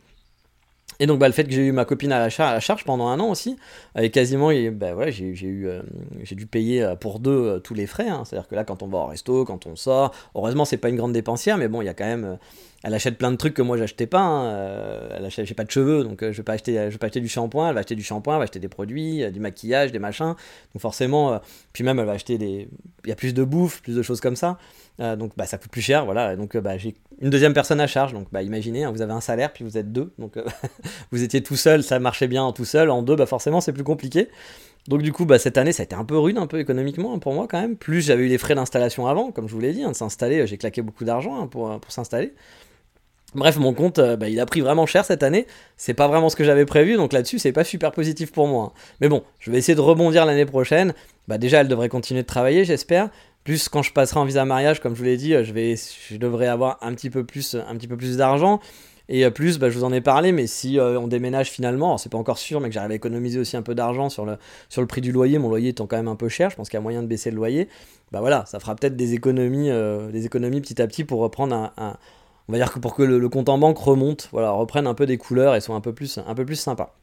[0.99, 3.19] Et donc bah, le fait que j'ai eu ma copine à la, charge pendant un
[3.21, 3.57] an aussi,
[3.99, 5.83] et quasiment bah, ouais, j'ai, eu, euh,
[6.23, 8.09] j'ai dû payer euh, pour deux euh, tous les frais.
[8.09, 8.25] Hein.
[8.25, 10.97] C'est-à-dire que là quand on va au resto, quand on sort, heureusement c'est pas une
[10.97, 12.39] grande dépensière, mais bon il y a quand même...
[12.83, 14.21] elle achète plein de trucs que moi j'achetais pas.
[14.21, 15.09] Hein.
[15.17, 17.21] Elle achète, j'ai pas de cheveux, donc je vais pas acheter, je vais pas acheter
[17.21, 17.69] du shampoing.
[17.69, 20.35] Elle va acheter du shampoing, elle va acheter des produits, du maquillage, des machins.
[20.75, 21.41] Donc forcément,
[21.73, 22.69] puis même elle va acheter des,
[23.05, 24.59] il y a plus de bouffe, plus de choses comme ça.
[24.99, 26.37] donc bah ça coûte plus cher, voilà.
[26.37, 28.13] Donc bah j'ai une deuxième personne à charge.
[28.13, 30.13] Donc bah, imaginez, hein, vous avez un salaire, puis vous êtes deux.
[30.19, 30.45] Donc euh,
[31.11, 32.91] vous étiez tout seul, ça marchait bien tout seul.
[32.91, 34.29] En deux, bah, forcément, c'est plus compliqué.
[34.89, 37.19] Donc du coup, bah, cette année, ça a été un peu rude, un peu économiquement
[37.19, 37.77] pour moi quand même.
[37.77, 40.47] Plus j'avais eu les frais d'installation avant, comme je vous l'ai dit, hein, de s'installer,
[40.47, 42.33] j'ai claqué beaucoup d'argent pour, pour s'installer.
[43.35, 45.47] Bref, mon compte, euh, bah, il a pris vraiment cher cette année.
[45.77, 48.73] C'est pas vraiment ce que j'avais prévu, donc là-dessus, c'est pas super positif pour moi.
[49.01, 50.95] Mais bon, je vais essayer de rebondir l'année prochaine.
[51.29, 53.09] Bah, déjà, elle devrait continuer de travailler, j'espère.
[53.45, 55.77] Plus quand je passerai en visa mariage, comme je vous l'ai dit, je, vais,
[56.11, 57.55] je devrais avoir un petit peu plus,
[58.17, 58.61] d'argent.
[59.11, 61.99] Et euh, plus, bah, je vous en ai parlé, mais si euh, on déménage finalement,
[61.99, 64.87] c'est pas encore sûr, mais que j'arrive à économiser aussi un peu d'argent sur le,
[64.87, 66.79] prix du loyer, mon loyer étant quand même un peu cher, je pense qu'il y
[66.79, 67.69] a moyen de baisser le loyer,
[68.13, 71.73] bah voilà, ça fera peut-être des économies, euh, des économies petit à petit pour reprendre
[71.77, 71.97] un,
[72.51, 75.07] on va dire que pour que le, compte en banque remonte, voilà, reprenne un peu
[75.07, 76.95] des couleurs et soit un peu plus, un peu plus sympa.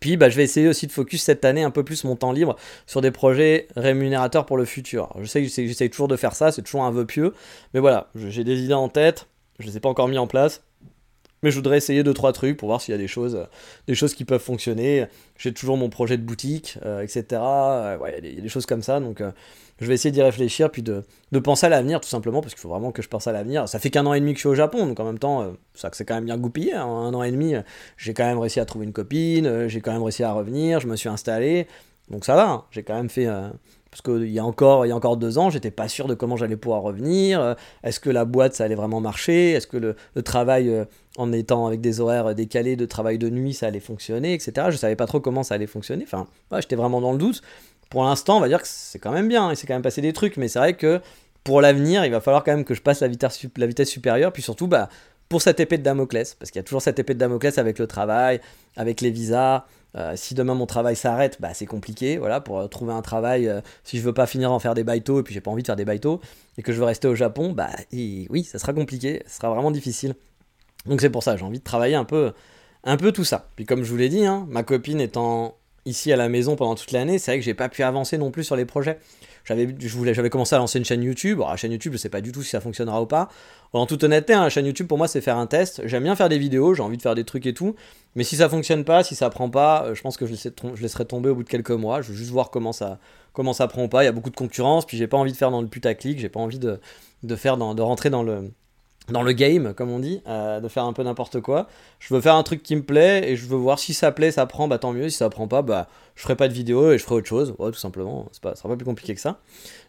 [0.00, 2.32] Puis bah, je vais essayer aussi de focus cette année un peu plus mon temps
[2.32, 5.10] libre sur des projets rémunérateurs pour le futur.
[5.20, 7.34] je sais que j'essaye toujours de faire ça, c'est toujours un vœu pieux,
[7.72, 9.28] mais voilà, j'ai des idées en tête,
[9.60, 10.64] je ne les ai pas encore mis en place.
[11.44, 13.46] Mais je voudrais essayer deux trois trucs pour voir s'il y a des choses,
[13.86, 15.04] des choses qui peuvent fonctionner.
[15.36, 17.24] J'ai toujours mon projet de boutique, euh, etc.
[17.32, 19.30] Euh, il y, a des choses comme ça, donc euh,
[19.78, 21.04] je vais essayer d'y réfléchir, puis de,
[21.40, 23.68] penser à l'avenir, tout simplement, parce qu'il faut vraiment que je pense à l'avenir.
[23.68, 25.52] Ça fait qu'un an et demi que je suis au Japon, donc en même temps,
[25.74, 26.72] ça c'est quand même bien goupillé.
[26.72, 26.86] Hein.
[26.86, 27.56] un an et demi,
[27.98, 30.86] j'ai quand même réussi à trouver une copine, j'ai quand même réussi à revenir, je
[30.86, 31.66] me suis installé,
[32.08, 32.48] donc ça va.
[32.48, 32.64] Hein.
[32.70, 33.28] j'ai quand même fait
[33.94, 36.14] parce qu'il y a encore il y a encore deux ans j'étais pas sûr de
[36.14, 37.54] comment j'allais pouvoir revenir
[37.84, 39.52] est-ce que la boîte ça allait vraiment marcher?
[39.52, 43.66] Est-ce que le, travail en étant avec des horaires décalés de travail de nuit, ça
[43.66, 44.68] allait fonctionner, etc.
[44.70, 46.04] Je savais pas trop comment ça allait fonctionner.
[46.04, 46.26] Enfin,
[46.60, 47.42] j'étais vraiment dans le doute.
[47.90, 50.00] Pour l'instant, on va dire que c'est quand même bien, il s'est quand même passé
[50.00, 51.00] des trucs, mais c'est vrai que
[51.44, 54.32] pour l'avenir, il va falloir quand même que je passe la vitesse, la vitesse supérieure,
[54.32, 54.88] puis surtout, bah,
[55.28, 57.78] pour cette épée de Damoclès, parce qu'il y a toujours cette épée de Damoclès avec
[57.78, 58.40] le travail,
[58.76, 59.64] avec les visas.
[59.96, 63.48] Euh, si demain mon travail s'arrête, bah, c'est compliqué, voilà, pour euh, trouver un travail.
[63.48, 65.62] Euh, si je veux pas finir en faire des baiteaux et puis j'ai pas envie
[65.62, 66.20] de faire des baiteaux
[66.58, 69.70] et que je veux rester au Japon, bah oui, ça sera compliqué, ça sera vraiment
[69.70, 70.14] difficile.
[70.86, 72.32] Donc c'est pour ça, j'ai envie de travailler un peu,
[72.82, 73.48] un peu tout ça.
[73.56, 76.74] Puis comme je vous l'ai dit, hein, ma copine étant ici à la maison pendant
[76.74, 78.98] toute l'année, c'est vrai que j'ai pas pu avancer non plus sur les projets.
[79.44, 81.38] J'avais, j'avais commencé à lancer une chaîne YouTube.
[81.38, 83.28] Alors, la chaîne YouTube, je sais pas du tout si ça fonctionnera ou pas.
[83.72, 85.82] En toute honnêteté, hein, la chaîne YouTube pour moi c'est faire un test.
[85.86, 87.74] J'aime bien faire des vidéos, j'ai envie de faire des trucs et tout.
[88.14, 90.34] Mais si ça fonctionne pas, si ça prend pas, euh, je pense que je,
[90.80, 92.00] laisserai tomber au bout de quelques mois.
[92.00, 92.98] Je veux juste voir comment ça,
[93.32, 94.02] comment prend pas.
[94.02, 96.18] Il y a beaucoup de concurrence, puis j'ai pas envie de faire dans le putaclic,
[96.20, 96.80] j'ai pas envie de,
[97.22, 98.52] de faire de rentrer dans le
[99.08, 101.68] dans le game, comme on dit, euh, de faire un peu n'importe quoi.
[101.98, 104.30] Je veux faire un truc qui me plaît et je veux voir si ça plaît,
[104.30, 105.08] ça prend, bah tant mieux.
[105.08, 107.54] Si ça prend pas, bah je ferai pas de vidéo et je ferai autre chose,
[107.58, 108.26] tout simplement.
[108.32, 109.40] C'est pas, sera pas plus compliqué que ça.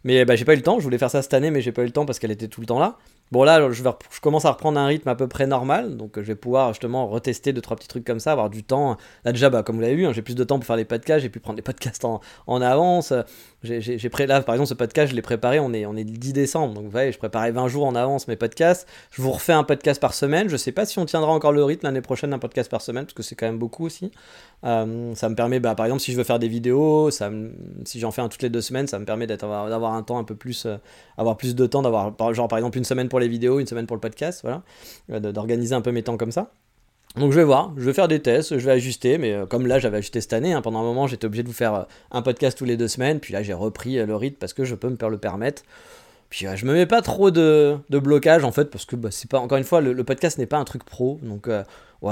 [0.03, 0.79] Mais bah, j'ai pas eu le temps.
[0.79, 2.47] Je voulais faire ça cette année, mais j'ai pas eu le temps parce qu'elle était
[2.47, 2.97] tout le temps là.
[3.31, 3.83] Bon là, je,
[4.21, 7.53] commence à reprendre un rythme à peu près normal, donc je vais pouvoir justement retester
[7.53, 8.97] deux trois petits trucs comme ça, avoir du temps.
[9.23, 10.85] Là déjà, bah, comme vous l'avez vu, hein, j'ai plus de temps pour faire les
[10.85, 12.21] podcasts, j'ai pu prendre les podcasts en,
[12.61, 13.13] avance.
[13.63, 13.97] J'ai.
[14.27, 16.75] Là, par exemple, ce podcast, je l'ai préparé, on est, on est le 10 décembre,
[16.75, 18.87] donc vous voyez, je préparais 20 jours en avance mes podcasts.
[19.09, 20.47] Je vous refais un podcast par semaine.
[20.47, 23.05] Je sais pas si on tiendra encore le rythme l'année prochaine d'un podcast par semaine,
[23.05, 24.11] parce que c'est quand même beaucoup aussi.
[24.63, 27.31] Euh, ça me permet, bah, par exemple, si je veux faire des vidéos, ça
[27.85, 30.23] si j'en fais un toutes les deux semaines, ça me permet d'avoir un temps un
[30.23, 30.77] peu plus, euh,
[31.17, 33.87] avoir plus de temps, d'avoir genre par exemple une semaine pour les vidéos, une semaine
[33.87, 34.63] pour le podcast, voilà,
[35.11, 36.51] euh, d'organiser un peu mes temps comme ça.
[37.15, 39.67] Donc je vais voir, je vais faire des tests, je vais ajuster, mais euh, comme
[39.67, 41.83] là j'avais ajusté cette année, hein, pendant un moment j'étais obligé de vous faire euh,
[42.11, 44.75] un podcast tous les deux semaines, puis là j'ai repris le rythme parce que je
[44.75, 45.63] peux me le permettre.
[46.29, 49.39] Puis je me mets pas trop de, blocage en fait, parce que bah, c'est pas,
[49.39, 51.47] encore une fois, le, podcast n'est pas un truc pro, donc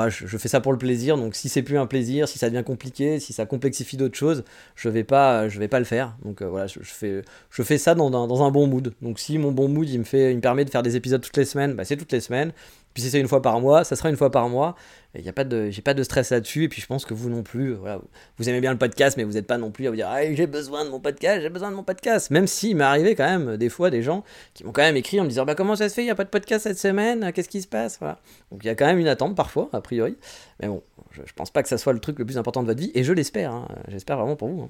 [0.10, 2.64] je, fais ça pour le plaisir, donc si c'est plus un plaisir, si ça devient
[2.64, 4.44] compliqué, si ça complexifie d'autres choses,
[4.76, 6.16] je vais pas, je vais pas le faire.
[6.24, 8.94] Donc voilà, je, fais, je fais ça dans, un bon mood.
[9.02, 11.46] Donc si mon bon mood me, fait, me permet de faire des épisodes toutes les
[11.46, 12.54] semaines, bah, c'est toutes les semaines.
[12.94, 14.76] Puis si c'est une fois par mois, ça sera une fois par mois.
[15.16, 16.64] Il y a pas de, j'ai pas de stress là-dessus.
[16.64, 18.00] Et puis je pense que vous non plus, voilà,
[18.38, 20.22] vous aimez bien le podcast, mais vous n'êtes pas non plus à vous dire ah,
[20.32, 22.30] j'ai besoin de mon podcast, j'ai besoin de mon podcast.
[22.30, 25.20] Même s'il m'est arrivé quand même des fois des gens qui m'ont quand même écrit
[25.20, 26.80] en me disant bah comment ça se fait, il n'y a pas de podcast cette
[26.80, 28.20] semaine, qu'est-ce qui se passe, voilà.
[28.52, 30.18] Donc il y a quand même une attente parfois, priori.
[30.60, 32.68] Mais bon, je, je, pense pas que ça soit le truc le plus important de
[32.68, 33.54] votre vie, et je l'espère.
[33.54, 33.68] Hein.
[33.90, 34.64] J'espère vraiment pour vous.
[34.64, 34.70] hein.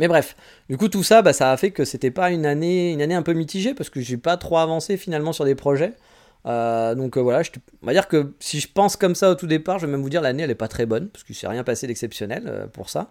[0.00, 0.34] Mais bref,
[0.70, 3.14] du coup tout ça, bah, ça a fait que c'était pas une année, une année
[3.14, 5.92] un peu mitigée parce que j'ai pas trop avancé finalement sur des projets.
[6.46, 7.42] Euh, donc euh, voilà,
[7.82, 10.00] on va dire que si je pense comme ça au tout départ, je vais même
[10.00, 12.66] vous dire l'année elle est pas très bonne parce qu'il s'est rien passé d'exceptionnel euh,
[12.66, 13.10] pour ça.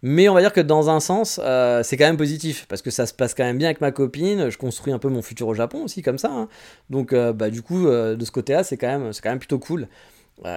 [0.00, 1.40] Mais on va dire que dans un sens,
[1.82, 4.50] c'est quand même positif parce que ça se passe quand même bien avec ma copine.
[4.50, 6.30] Je construis un peu mon futur au Japon aussi comme ça.
[6.30, 6.48] Hein.
[6.90, 9.88] Donc bah, du coup, de ce côté-là, c'est quand quand même plutôt cool.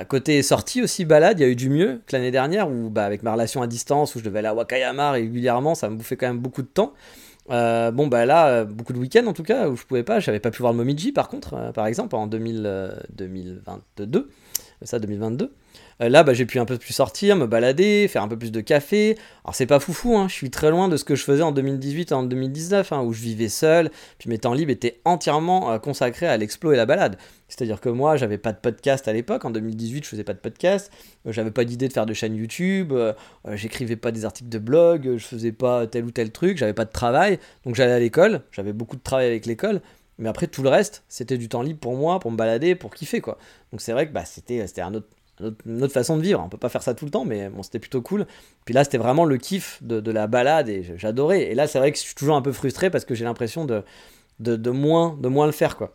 [0.09, 3.05] Côté sortie aussi balade, il y a eu du mieux que l'année dernière où bah,
[3.05, 6.17] avec ma relation à distance où je devais aller à Wakayama régulièrement, ça me bouffait
[6.17, 6.93] quand même beaucoup de temps.
[7.49, 10.19] Euh, bon, bah là, euh, beaucoup de week-ends en tout cas, où je pouvais pas.
[10.19, 14.29] J'avais pas pu voir le Momiji par contre, euh, par exemple, en 2000, 2022.
[14.83, 15.53] Ça, 2022.
[16.01, 18.51] Euh, là, bah, j'ai pu un peu plus sortir, me balader, faire un peu plus
[18.51, 19.17] de café.
[19.43, 21.51] Alors, c'est pas foufou, hein, je suis très loin de ce que je faisais en
[21.51, 25.71] 2018 et en 2019, hein, où je vivais seul, puis mes temps libres étaient entièrement
[25.71, 27.17] euh, consacrés à l'explo et la balade.
[27.47, 30.39] C'est-à-dire que moi, j'avais pas de podcast à l'époque, en 2018, je faisais pas de
[30.39, 30.91] podcast,
[31.25, 32.93] euh, j'avais pas d'idée de faire de chaîne YouTube,
[33.53, 36.85] j'écrivais pas des articles de blog, je faisais pas tel ou tel truc, j'avais pas
[36.85, 39.81] de travail, donc j'allais à l'école, j'avais beaucoup de travail avec l'école,
[40.19, 42.93] mais après tout le reste, c'était du temps libre pour moi, pour me balader, pour
[42.93, 43.37] kiffer quoi.
[43.71, 45.07] Donc c'est vrai que bah, c'était un autre
[45.65, 46.41] une autre façon de vivre.
[46.43, 48.25] On peut pas faire ça tout le temps, mais bon, c'était plutôt cool.
[48.65, 51.43] Puis là, c'était vraiment le kiff de, la balade et j'adorais.
[51.43, 53.65] Et là, c'est vrai que je suis toujours un peu frustré parce que j'ai l'impression
[53.65, 53.83] de,
[54.39, 55.93] de, moins, de moins le faire, quoi.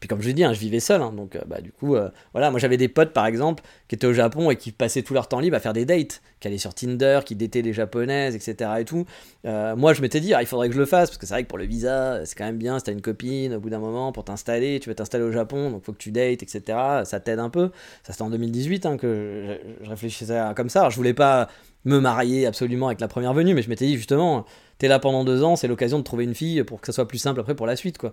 [0.00, 1.96] Puis comme je l'ai dit, hein, je vivais seul, hein, donc euh, bah, du coup,
[1.96, 5.02] euh, voilà, moi j'avais des potes par exemple qui étaient au Japon et qui passaient
[5.02, 7.72] tout leur temps libre à faire des dates, qui allaient sur Tinder, qui dataient les
[7.72, 8.70] japonaises, etc.
[8.78, 9.06] Et tout.
[9.44, 11.34] Euh, moi je m'étais dit, ah, il faudrait que je le fasse parce que c'est
[11.34, 12.78] vrai que pour le visa, c'est quand même bien.
[12.78, 15.70] Si t'as une copine, au bout d'un moment, pour t'installer, tu veux t'installer au Japon,
[15.70, 16.78] donc faut que tu dates, etc.
[17.04, 17.70] Ça t'aide un peu.
[18.04, 20.80] Ça c'était en 2018 hein, que je, réfléchissais comme ça.
[20.80, 21.48] Alors je voulais pas
[21.84, 24.44] me marier absolument avec la première venue, mais je m'étais dit justement,
[24.78, 27.08] t'es là pendant deux ans, c'est l'occasion de trouver une fille pour que ça soit
[27.08, 28.12] plus simple après pour la suite, quoi.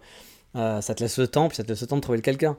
[0.55, 2.57] Euh, ça te laisse le temps, puis ça te laisse le temps de trouver quelqu'un.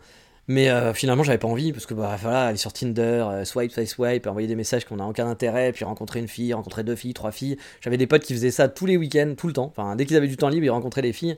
[0.48, 3.72] Mais euh, finalement, j'avais pas envie, parce que bah, voilà, aller sur Tinder, euh, swipe,
[3.72, 6.94] swipe, swipe, envoyer des messages qu'on a aucun intérêt, puis rencontrer une fille, rencontrer deux
[6.94, 7.56] filles, trois filles.
[7.80, 9.72] J'avais des potes qui faisaient ça tous les week-ends, tout le temps.
[9.76, 11.36] Enfin, dès qu'ils avaient du temps libre, ils rencontraient des filles.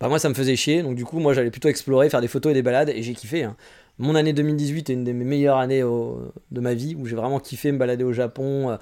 [0.00, 2.28] Bah, moi, ça me faisait chier, donc du coup, moi, j'allais plutôt explorer, faire des
[2.28, 3.44] photos et des balades, et j'ai kiffé.
[3.44, 3.56] Hein.
[3.98, 7.72] Mon année 2018 est une des meilleures années de ma vie, où j'ai vraiment kiffé
[7.72, 8.76] me balader au Japon,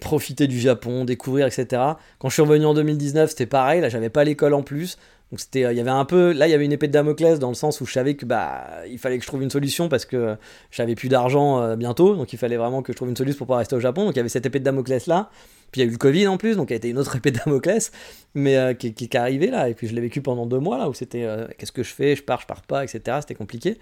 [0.00, 1.82] profiter du Japon, découvrir, etc.
[2.18, 4.96] Quand je suis revenu en 2019, c'était pareil, là, j'avais pas l'école en plus.
[5.30, 6.92] Donc c'était, euh, il y avait un peu, là il y avait une épée de
[6.92, 9.50] Damoclès dans le sens où je savais que bah il fallait que je trouve une
[9.50, 10.36] solution parce que
[10.70, 13.46] j'avais plus d'argent euh, bientôt, donc il fallait vraiment que je trouve une solution pour
[13.46, 14.06] pouvoir rester au Japon.
[14.06, 15.30] Donc il y avait cette épée de Damoclès là.
[15.70, 16.98] Puis il y a eu le Covid en plus, donc il y a été une
[16.98, 17.92] autre épée de Damoclès,
[18.34, 19.68] mais euh, qui, qui, est arrivée là.
[19.68, 21.26] Et puis je l'ai vécu pendant deux mois là où c'était
[21.58, 23.18] qu'est-ce que je fais, je pars, je pars pas, etc.
[23.20, 23.78] C'était compliqué.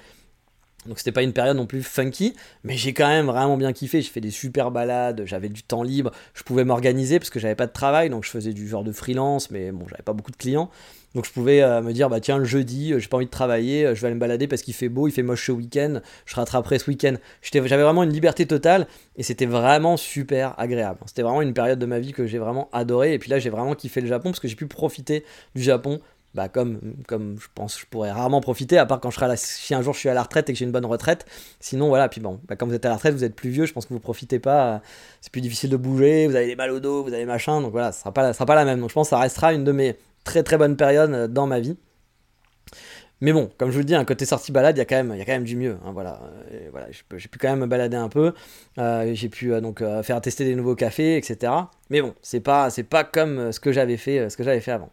[0.86, 4.02] Donc c'était pas une période non plus funky, mais j'ai quand même vraiment bien kiffé.
[4.02, 7.54] J'ai fait des super balades, j'avais du temps libre, je pouvais m'organiser parce que j'avais
[7.54, 10.30] pas de travail, donc je faisais du genre de freelance, mais bon, j'avais pas beaucoup
[10.30, 10.70] de clients.
[11.16, 13.30] Donc je pouvais euh, me dire, bah tiens, le jeudi, euh, j'ai pas envie de
[13.30, 15.52] travailler, euh, je vais aller me balader parce qu'il fait beau, il fait moche ce
[15.52, 17.14] week-end, je rattraperai ce week-end.
[17.40, 20.98] J'avais vraiment une liberté totale et c'était vraiment super agréable.
[21.06, 23.14] C'était vraiment une période de ma vie que j'ai vraiment adoré.
[23.14, 25.24] Et puis là, j'ai vraiment kiffé le Japon parce que j'ai pu profiter
[25.54, 26.00] du Japon
[26.34, 26.78] bah comme,
[27.10, 30.00] je pense je pourrais rarement profiter, à part quand je serai si un jour je
[30.00, 31.24] suis à la retraite et que j'ai une bonne retraite.
[31.60, 33.64] Sinon, voilà, puis bon, bah quand vous êtes à la retraite, vous êtes plus vieux,
[33.64, 34.82] je pense que vous profitez pas,
[35.22, 37.72] c'est plus difficile de bouger, vous avez des mal au dos, vous avez machin, donc
[37.72, 38.80] voilà, ça sera pas, sera pas la même.
[38.80, 41.60] Donc je pense que ça restera une de mes très très bonnes périodes dans ma
[41.60, 41.76] vie.
[43.22, 45.02] Mais bon, comme je vous le dis, un côté sortie balade, il y a quand
[45.02, 45.78] même, du mieux.
[45.86, 46.20] Hein, voilà,
[47.16, 48.34] j'ai pu quand même me balader un peu.
[48.78, 51.50] Euh, j'ai pu euh, donc euh, faire tester des nouveaux cafés, etc.
[51.88, 54.90] Mais bon, c'est pas, pas comme ce que j'avais fait, fait avant.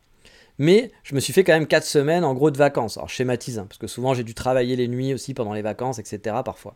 [0.57, 2.97] Mais je me suis fait quand même 4 semaines en gros de vacances.
[2.97, 5.99] Alors schématise, hein, parce que souvent j'ai dû travailler les nuits aussi pendant les vacances,
[5.99, 6.37] etc.
[6.45, 6.75] Parfois.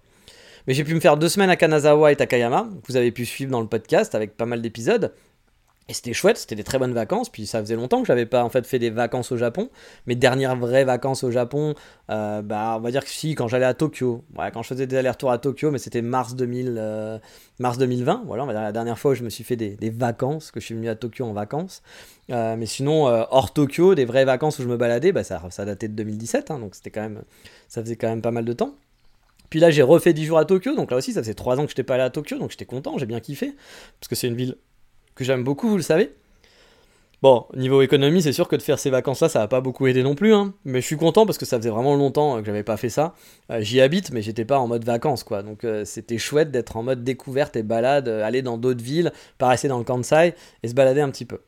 [0.65, 3.25] Mais j'ai pu me faire deux semaines à Kanazawa et Takayama, que vous avez pu
[3.25, 5.13] suivre dans le podcast avec pas mal d'épisodes.
[5.89, 7.29] Et c'était chouette, c'était des très bonnes vacances.
[7.29, 9.69] Puis ça faisait longtemps que j'avais pas en fait fait des vacances au Japon.
[10.05, 11.75] Mes dernières vraies vacances au Japon,
[12.09, 14.23] euh, bah on va dire que si, quand j'allais à Tokyo.
[14.37, 17.19] Ouais, quand je faisais des allers-retours à Tokyo, mais c'était mars 2000, euh,
[17.59, 18.23] mars 2020.
[18.25, 20.59] Voilà, on va dire la dernière fois où je me suis fait des, vacances, que
[20.59, 21.81] je suis venu à Tokyo en vacances.
[22.31, 25.63] Euh, mais sinon, hors Tokyo, des vraies vacances où je me baladais, bah ça, ça
[25.63, 26.51] datait de 2017.
[26.51, 27.21] Hein, donc c'était quand même,
[27.69, 28.75] ça faisait quand même pas mal de temps.
[29.49, 31.63] Puis là, j'ai refait 10 jours à Tokyo, donc là aussi, ça faisait 3 ans
[31.63, 33.55] que je n'étais pas allé à Tokyo, donc j'étais content, j'ai bien kiffé,
[33.99, 34.57] parce que c'est une ville
[35.17, 36.11] que j'aime beaucoup, vous le savez.
[37.23, 40.03] Bon, niveau économie, c'est sûr que de faire ces vacances-là, ça va pas beaucoup aider
[40.03, 40.53] non plus, hein.
[40.65, 43.15] mais je suis content parce que ça faisait vraiment longtemps que j'avais pas fait ça.
[43.51, 45.41] Euh, j'y habite, mais j'étais pas en mode vacances, quoi.
[45.41, 49.11] Donc euh, c'était chouette d'être en mode découverte et balade, euh, aller dans d'autres villes,
[49.39, 51.39] pas dans le Kansai et se balader un petit peu.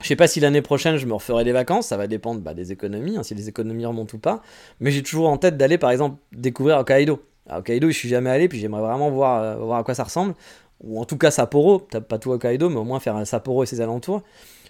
[0.00, 2.54] Je sais pas si l'année prochaine je me referai des vacances, ça va dépendre bah,
[2.54, 4.42] des économies, hein, si les économies remontent ou pas.
[4.78, 7.20] Mais j'ai toujours en tête d'aller par exemple découvrir Hokkaido.
[7.50, 10.34] Hokkaido, je suis jamais allé, puis j'aimerais vraiment voir à quoi ça ressemble.
[10.82, 13.66] Ou en tout cas Sapporo, pas tout Hokkaido, mais au moins faire un Sapporo et
[13.66, 14.22] ses alentours.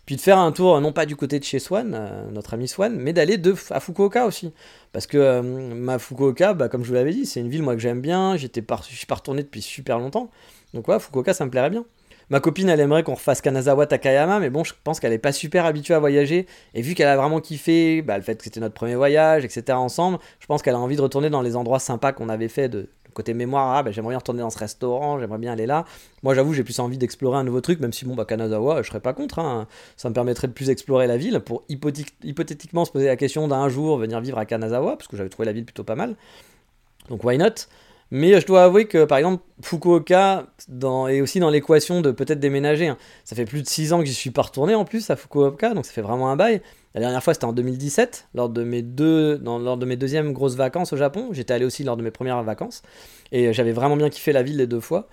[0.06, 2.68] Puis de faire un tour, non pas du côté de chez Swan, euh, notre ami
[2.68, 3.40] Swan, mais d'aller
[3.70, 4.52] à Fukuoka aussi.
[4.92, 7.74] Parce que euh, ma Fukuoka, bah, comme je vous l'avais dit, c'est une ville moi
[7.74, 10.30] que j'aime bien, j'étais pas, je suis pas retourné depuis super longtemps.
[10.74, 11.86] Donc ouais, Fukuoka ça me plairait bien.
[12.30, 15.32] Ma copine, elle aimerait qu'on refasse Kanazawa Takayama, mais bon, je pense qu'elle est pas
[15.32, 16.46] super habituée à voyager.
[16.74, 19.72] Et vu qu'elle a vraiment kiffé bah, le fait que c'était notre premier voyage, etc.
[19.72, 22.68] ensemble, je pense qu'elle a envie de retourner dans les endroits sympas qu'on avait fait
[22.68, 25.84] de, côté mémoire, ah, bah, j'aimerais bien retourner dans ce restaurant, j'aimerais bien aller là.
[26.22, 28.88] Moi, j'avoue, j'ai plus envie d'explorer un nouveau truc, même si, bon, bah, Kanazawa, je
[28.88, 29.38] serais pas contre.
[29.38, 29.66] Hein.
[29.96, 33.68] Ça me permettrait de plus explorer la ville pour hypothétiquement se poser la question d'un
[33.68, 36.16] jour venir vivre à Kanazawa, parce que j'avais trouvé la ville plutôt pas mal.
[37.08, 37.66] Donc, why not?
[38.10, 40.46] Mais je dois avouer que par exemple Fukuoka
[41.08, 42.86] est aussi dans l'équation de peut-être déménager.
[42.88, 42.98] Hein.
[43.24, 45.74] Ça fait plus de 6 ans que j'y suis pas retourné en plus à Fukuoka,
[45.74, 46.60] donc ça fait vraiment un bail.
[46.94, 50.54] La dernière fois c'était en 2017, lors de mes deux, lors de mes deuxièmes grosses
[50.54, 51.28] vacances au Japon.
[51.32, 52.82] J'étais allé aussi lors de mes premières vacances
[53.32, 55.08] et j'avais vraiment bien kiffé la ville les deux fois.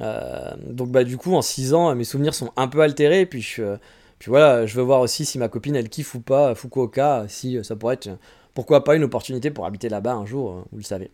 [0.00, 3.40] Euh, donc bah du coup en 6 ans mes souvenirs sont un peu altérés puis
[3.40, 3.76] je,
[4.18, 7.64] puis voilà je veux voir aussi si ma copine elle kiffe ou pas Fukuoka si
[7.64, 8.10] ça pourrait être
[8.52, 11.10] pourquoi pas une opportunité pour habiter là-bas un jour vous le savez.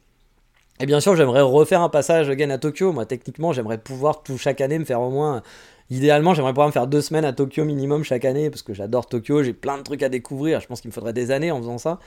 [0.81, 2.93] Et bien sûr, j'aimerais refaire un passage again à Tokyo.
[2.93, 5.43] Moi, techniquement, j'aimerais pouvoir tout chaque année me faire au moins.
[5.91, 9.07] Idéalement, j'aimerais pouvoir me faire deux semaines à Tokyo minimum chaque année parce que j'adore
[9.07, 9.43] Tokyo.
[9.43, 10.61] J'ai plein de trucs à découvrir.
[10.61, 11.99] Je pense qu'il me faudrait des années en faisant ça.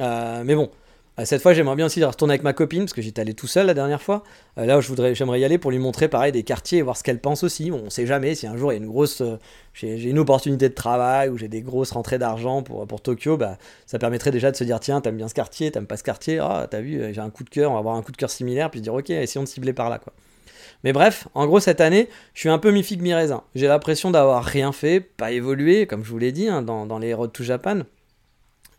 [0.00, 0.70] Euh, mais bon,
[1.18, 3.46] euh, cette fois, j'aimerais bien aussi retourner avec ma copine, parce que j'étais allé tout
[3.46, 4.24] seul la dernière fois.
[4.58, 6.96] Euh, là, je voudrais, j'aimerais y aller pour lui montrer pareil des quartiers et voir
[6.96, 7.70] ce qu'elle pense aussi.
[7.70, 9.22] Bon, on sait jamais si un jour il y a une grosse,
[9.72, 13.58] j'ai, une opportunité de travail ou j'ai des grosses rentrées d'argent pour, pour Tokyo, bah,
[13.86, 16.38] ça permettrait déjà de se dire tiens, t'aimes bien ce quartier, t'aimes pas ce quartier,
[16.38, 18.30] ah, t'as vu, j'ai un coup de cœur, on va avoir un coup de cœur
[18.30, 20.12] similaire, puis dire ok, essayons de cibler par là, quoi.
[20.84, 23.42] Mais bref, en gros, cette année, je suis un peu mi-figue, mi-raisin.
[23.54, 27.14] J'ai l'impression d'avoir rien fait, pas évolué, comme je vous l'ai dit, hein, dans, les
[27.14, 27.80] Road to Japan.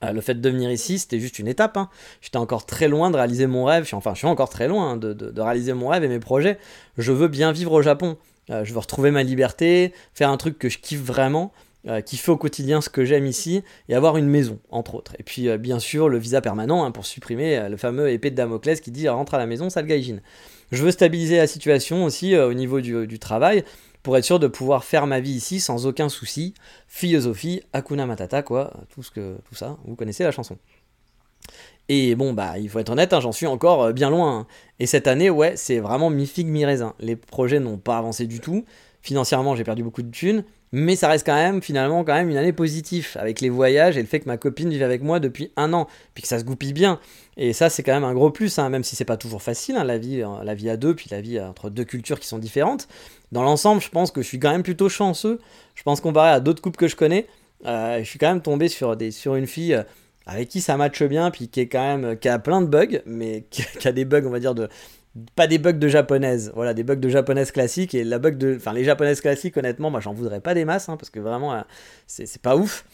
[0.03, 1.75] Euh, le fait de venir ici, c'était juste une étape.
[1.75, 1.89] Hein.
[2.21, 3.87] J'étais encore très loin de réaliser mon rêve.
[3.91, 6.57] enfin, je suis encore très loin hein, de, réaliser mon rêve et mes projets.
[6.97, 8.17] Je veux bien vivre au Japon.
[8.49, 11.51] Euh, je veux retrouver ma liberté, faire un truc que je kiffe vraiment,
[11.87, 15.15] euh, qui fait au quotidien ce que j'aime ici, et avoir une maison, entre autres.
[15.19, 18.81] Et puis, bien sûr, le visa permanent hein, pour supprimer le fameux épée de Damoclès
[18.81, 19.87] qui dit rentre à la maison, sale.
[20.71, 23.63] Je veux stabiliser la situation aussi au niveau du travail
[24.03, 26.53] pour être sûr de pouvoir faire ma vie ici sans aucun souci.
[26.87, 30.57] Philosophie, Hakuna Matata, quoi, tout, ce que, tout ça, vous connaissez la chanson.
[31.89, 34.39] Et bon, bah, il faut être honnête, hein, j'en suis encore euh, bien loin.
[34.39, 34.47] Hein.
[34.77, 36.93] Et cette année, ouais, c'est vraiment mi-figue, mi-raisin.
[36.99, 38.63] Les projets n'ont pas avancé du tout.
[39.01, 40.43] Financièrement, j'ai perdu beaucoup de thunes.
[40.71, 43.09] Mais ça reste quand même, finalement, quand même une année positive.
[43.15, 45.87] Avec les voyages et le fait que ma copine vive avec moi depuis un an.
[46.13, 46.99] Puis que ça se goupille bien.
[47.37, 49.75] Et ça, c'est quand même un gros plus, hein, même si c'est pas toujours facile,
[49.75, 52.37] la, vie, euh, la vie à deux, puis la vie entre deux cultures qui sont
[52.37, 52.87] différentes.
[53.31, 55.39] Dans l'ensemble, je pense que je suis quand même plutôt chanceux.
[55.75, 57.27] Je pense comparé à d'autres couples que je connais,
[57.65, 59.83] euh, je suis quand même tombé sur, des, sur une fille euh,
[60.25, 63.01] avec qui ça matche bien, puis qui est quand même qui a plein de bugs,
[63.05, 64.69] mais qui, a des bugs, on va dire de
[65.35, 68.55] pas des bugs de japonaise, voilà, des bugs de japonaise classique et la bug de,
[68.55, 71.53] enfin les japonaises classiques, honnêtement, moi j'en voudrais pas des masses, hein, parce que vraiment
[71.53, 71.61] euh,
[72.07, 72.85] c'est pas ouf.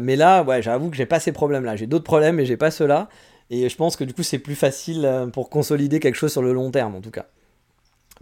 [0.00, 1.76] mais là, ouais, j'avoue que j'ai pas ces problèmes-là.
[1.76, 3.08] J'ai d'autres problèmes, mais j'ai pas ceux-là.
[3.50, 6.52] Et je pense que du coup, c'est plus facile pour consolider quelque chose sur le
[6.52, 7.26] long terme, en tout cas.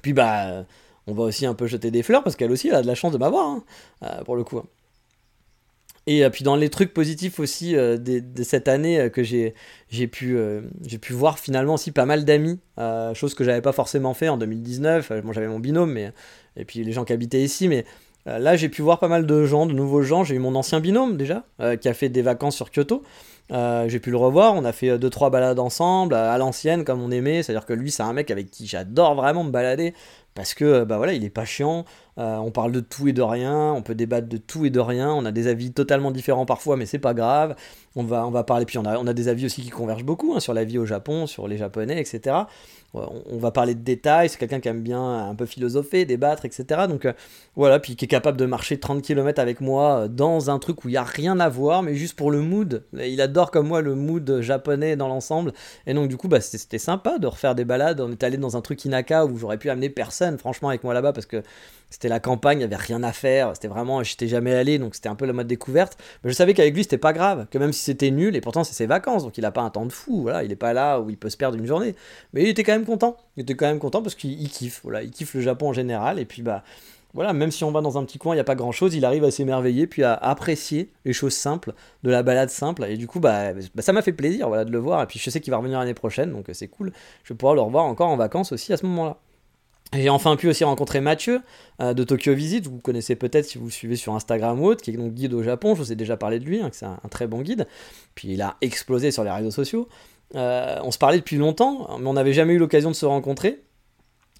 [0.02, 0.64] Puis bah,
[1.06, 2.94] on va aussi un peu jeter des fleurs parce qu'elle aussi elle a de la
[2.94, 3.64] chance de m'avoir, hein,
[4.04, 4.62] euh, pour le coup.
[6.06, 9.54] Et euh, puis dans les trucs positifs aussi euh, de, cette année que j'ai
[10.08, 10.38] pu,
[10.86, 12.58] j'ai pu voir finalement aussi pas mal d'amis,
[13.14, 15.12] chose que j'avais pas forcément fait en 2019.
[15.22, 16.12] Bon, j'avais mon binôme, mais,
[16.56, 17.84] et puis les gens qui habitaient ici, mais
[18.26, 20.24] là, j'ai pu voir pas mal de gens, de nouveaux gens.
[20.24, 21.44] J'ai eu mon ancien binôme déjà,
[21.80, 23.02] qui a fait des vacances sur Kyoto.
[23.50, 27.42] J'ai pu le revoir, on a fait 2-3 balades ensemble, à l'ancienne comme on aimait,
[27.42, 29.94] c'est-à-dire que lui c'est un mec avec qui j'adore vraiment me balader,
[30.34, 31.84] parce que bah voilà, il est pas chiant,
[32.18, 34.78] euh, on parle de tout et de rien, on peut débattre de tout et de
[34.78, 37.56] rien, on a des avis totalement différents parfois, mais c'est pas grave.
[37.96, 40.04] On va, on va parler, puis on a, on a des avis aussi qui convergent
[40.04, 42.36] beaucoup hein, sur la vie au Japon, sur les Japonais, etc.
[42.92, 46.86] On, va parler de détails, c'est quelqu'un qui aime bien un peu philosopher, débattre, etc.
[46.88, 47.12] Donc euh,
[47.54, 50.84] voilà, puis qui est capable de marcher 30 km avec moi euh, dans un truc
[50.84, 52.84] où il n'y a rien à voir, mais juste pour le mood.
[52.92, 55.52] Il adore comme moi le mood japonais dans l'ensemble.
[55.86, 58.00] Et donc du coup, bah, c'était sympa de refaire des balades.
[58.00, 60.92] On est allé dans un truc Inaka où j'aurais pu amener personne, franchement, avec moi
[60.92, 61.42] là-bas, parce que
[61.90, 64.94] c'était la campagne, il n'y avait rien à faire, c'était vraiment, j'étais jamais allé, donc
[64.94, 65.98] c'était un peu la mode découverte.
[66.22, 68.62] Mais je savais qu'avec lui, c'était pas grave, que même si c'était nul, et pourtant
[68.62, 70.72] c'est ses vacances, donc il a pas un temps de fou, voilà, il est pas
[70.72, 71.96] là où il peut se perdre une journée.
[72.32, 75.02] Mais il était quand même content, il était quand même content parce qu'il kiffe, voilà,
[75.02, 76.62] il kiffe le Japon en général, et puis bah,
[77.14, 78.94] voilà, même si on va dans un petit coin, il n'y a pas grand chose,
[78.94, 82.96] il arrive à s'émerveiller, puis à apprécier les choses simples, de la balade simple, et
[82.96, 85.30] du coup, bah, bah ça m'a fait plaisir, voilà, de le voir, et puis je
[85.30, 86.92] sais qu'il va revenir l'année prochaine, donc c'est cool,
[87.24, 89.16] je vais pouvoir le revoir encore en vacances aussi à ce moment-là.
[89.92, 91.40] J'ai enfin pu aussi rencontrer Mathieu
[91.82, 94.82] euh, de Tokyo Visit, vous connaissez peut-être si vous le suivez sur Instagram ou autre,
[94.82, 96.86] qui est donc guide au Japon, je vous ai déjà parlé de lui, hein, c'est
[96.86, 97.66] un, très bon guide,
[98.14, 99.88] puis il a explosé sur les réseaux sociaux.
[100.36, 103.62] Euh, on se parlait depuis longtemps, mais on n'avait jamais eu l'occasion de se rencontrer.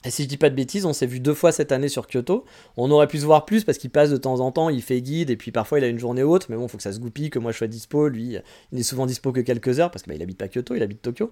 [0.05, 2.07] Et si je dis pas de bêtises, on s'est vu deux fois cette année sur
[2.07, 2.45] Kyoto.
[2.79, 5.03] On aurait pu se voir plus parce qu'il passe de temps en temps, il fait
[5.03, 7.01] guide et puis parfois il a une journée haute, mais bon, faut que ça se
[7.01, 8.09] goupille, que moi je sois dispo.
[8.09, 8.39] Lui,
[8.73, 11.03] il est souvent dispo que quelques heures parce qu'il bah, habite pas Kyoto, il habite
[11.03, 11.31] Tokyo.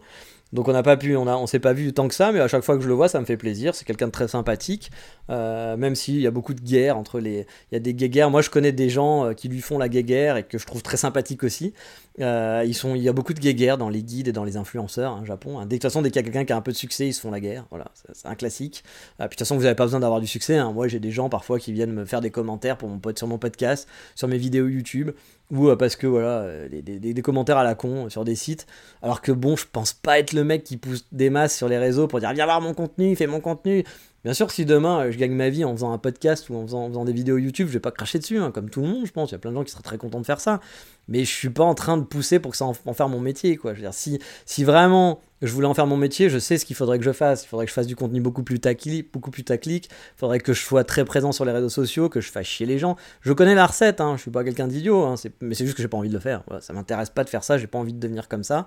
[0.53, 2.65] Donc on n'a pas pu, on, s'est pas vu tant que ça, mais à chaque
[2.65, 3.75] fois que je le vois, ça me fait plaisir.
[3.75, 4.91] C'est quelqu'un de très sympathique,
[5.31, 8.31] euh, même s'il y a beaucoup de guerres entre les, il y a des guéguerres.
[8.31, 10.83] Moi, je connais des gens euh, qui lui font la guéguerre et que je trouve
[10.83, 11.75] très sympathique aussi.
[12.21, 15.25] Euh, il y a beaucoup de guéguerres dans les guides et dans les influenceurs, hein,
[15.25, 15.59] Japon.
[15.59, 15.67] Hein.
[15.67, 17.13] De toute façon, dès qu'il y a quelqu'un qui a un peu de succès, ils
[17.13, 17.67] se font la guerre.
[17.71, 18.83] Voilà, c'est un classique.
[19.19, 20.57] puis de toute façon, vous n'avez pas besoin d'avoir du succès.
[20.57, 20.73] Hein.
[20.73, 23.89] Moi, j'ai des gens parfois qui viennent me faire des commentaires pour sur mon podcast,
[24.15, 25.11] sur mes vidéos YouTube
[25.51, 28.67] ou euh, parce que voilà, euh, des, commentaires à la con sur des sites.
[29.03, 31.79] Alors que bon, je pense pas être le mec qui pousse des masses sur les
[31.79, 33.85] réseaux pour dire viens voir mon contenu, fais mon contenu.
[34.25, 36.67] Bien sûr, si demain euh, je gagne ma vie en faisant un podcast ou en
[36.67, 39.13] faisant, des vidéos YouTube, je vais pas cracher dessus, hein, comme tout le monde, je
[39.13, 39.31] pense.
[39.31, 40.61] Il y a plein de gens qui seraient très contents de faire ça.
[41.07, 43.21] Mais je suis pas en train de pousser pour que ça en, en faire mon
[43.21, 43.75] métier, quoi.
[43.75, 46.65] Je veux dire, si, si vraiment je voulais en faire mon métier, je sais ce
[46.65, 47.45] qu'il faudrait que je fasse.
[47.45, 49.89] Il faudrait que je fasse du contenu beaucoup plus taclique, beaucoup plus taclique.
[49.89, 52.67] Il faudrait que je sois très présent sur les réseaux sociaux, que je fasse chier
[52.67, 52.97] les gens.
[53.21, 55.83] Je connais la recette, hein, je suis pas quelqu'un d'idiot, hein, mais c'est juste que
[55.83, 56.43] j'ai pas envie de le faire.
[56.49, 58.67] Voilà, ça m'intéresse pas de faire ça, j'ai pas envie de devenir comme ça.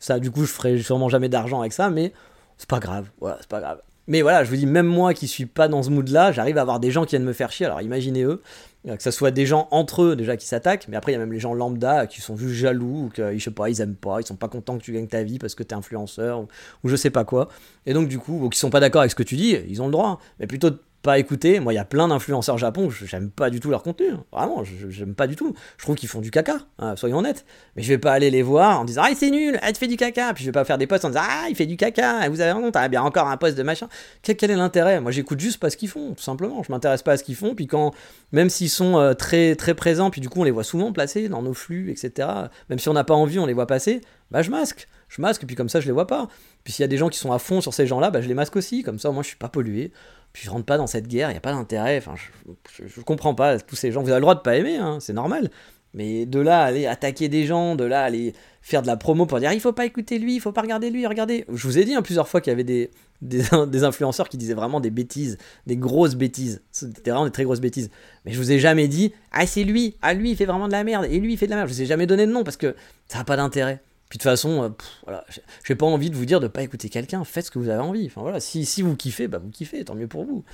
[0.00, 2.12] Ça, du coup, je ferai sûrement jamais d'argent avec ça, mais
[2.56, 3.08] c'est pas grave.
[3.20, 3.80] Voilà, c'est pas grave.
[4.08, 6.62] Mais voilà, je vous dis, même moi qui suis pas dans ce mood-là, j'arrive à
[6.62, 7.66] avoir des gens qui viennent me faire chier.
[7.66, 8.42] Alors imaginez eux,
[8.88, 11.16] euh, que ce soit des gens entre eux déjà qui s'attaquent, mais après il y
[11.16, 13.82] a même les gens lambda qui sont juste jaloux, ou que je sais pas, ils
[13.82, 16.40] aiment pas, ils sont pas contents que tu gagnes ta vie parce que t'es influenceur,
[16.40, 16.48] ou,
[16.84, 17.50] ou, je sais pas quoi.
[17.84, 19.82] Et donc du coup, ou qui sont pas d'accord avec ce que tu dis, ils
[19.82, 20.20] ont le droit.
[20.40, 20.70] Mais plutôt
[21.08, 21.58] pas écouter.
[21.58, 24.10] Moi, il y a plein d'influenceurs Japon, j'aime pas du tout leur contenu.
[24.10, 24.24] Hein.
[24.30, 25.54] Vraiment, j'aime pas du tout.
[25.78, 27.46] Je trouve qu'ils font du caca, hein, soyons honnêtes.
[27.76, 29.86] Mais je vais pas aller les voir en disant Ah, c'est nul, elle te fait
[29.86, 30.34] du caca.
[30.34, 32.42] Puis je vais pas faire des posts en disant Ah, il fait du caca, vous
[32.42, 33.88] avez honte, ah, bien encore un post de machin.
[34.20, 35.00] Quel, est l'intérêt?
[35.00, 36.62] Moi, j'écoute juste pas ce qu'ils font, tout simplement.
[36.62, 37.54] Je m'intéresse pas à ce qu'ils font.
[37.54, 37.94] Puis quand,
[38.32, 41.30] même s'ils sont euh, très, très présents, puis du coup, on les voit souvent placés
[41.30, 42.28] dans nos flux, etc.
[42.68, 44.88] Même si on n'a pas envie, on les voit passer, bah, je masque.
[45.08, 46.28] Je masque, puis comme ça, je les vois pas.
[46.64, 48.28] Puis s'il y a des gens qui sont à fond sur ces gens-là, bah, je
[48.28, 48.82] les masque aussi.
[48.82, 49.90] Comme ça, moi, je suis pas pollué.
[50.32, 51.98] Puis je rentre pas dans cette guerre, il n'y a pas d'intérêt.
[51.98, 54.02] Enfin, je, comprends pas tous ces gens.
[54.02, 55.50] Vous avez le droit de pas aimer, hein, c'est normal.
[55.94, 59.40] Mais de là aller attaquer des gens, de là aller faire de la promo pour
[59.40, 61.46] dire il faut pas écouter lui, il faut pas regarder lui, regardez.
[61.48, 62.90] Je vous ai dit hein, plusieurs fois qu'il y avait des,
[63.22, 66.60] des, influenceurs qui disaient vraiment des bêtises, des grosses bêtises.
[66.70, 67.90] C'était vraiment des très grosses bêtises.
[68.26, 70.72] Mais je vous ai jamais dit ah c'est lui, ah lui il fait vraiment de
[70.72, 71.68] la merde, et lui il fait de la merde.
[71.68, 72.76] Je vous ai jamais donné de nom parce que
[73.08, 73.82] ça n'a pas d'intérêt.
[74.08, 74.68] Puis de toute façon, euh,
[75.04, 75.24] voilà,
[75.64, 77.82] j'ai pas envie de vous dire de pas écouter quelqu'un, faites ce que vous avez
[77.82, 78.06] envie.
[78.06, 80.44] Enfin voilà, si, si vous kiffez, bah vous kiffez, tant mieux pour vous.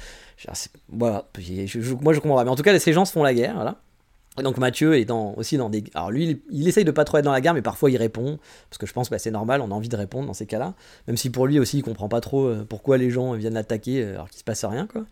[0.88, 1.24] Voilà,
[2.00, 2.44] moi je comprends pas.
[2.44, 3.76] Mais en tout cas, ces gens se font la guerre, voilà.
[4.42, 5.84] Donc Mathieu est aussi dans des...
[5.94, 8.40] Alors lui, il, essaye de pas trop être dans la guerre, mais parfois il répond,
[8.68, 10.46] parce que je pense que bah, c'est normal, on a envie de répondre dans ces
[10.46, 10.74] cas-là.
[11.06, 14.02] Même si pour lui aussi, il comprend pas trop euh, pourquoi les gens viennent l'attaquer
[14.02, 15.04] euh, alors qu'il se passe rien, quoi.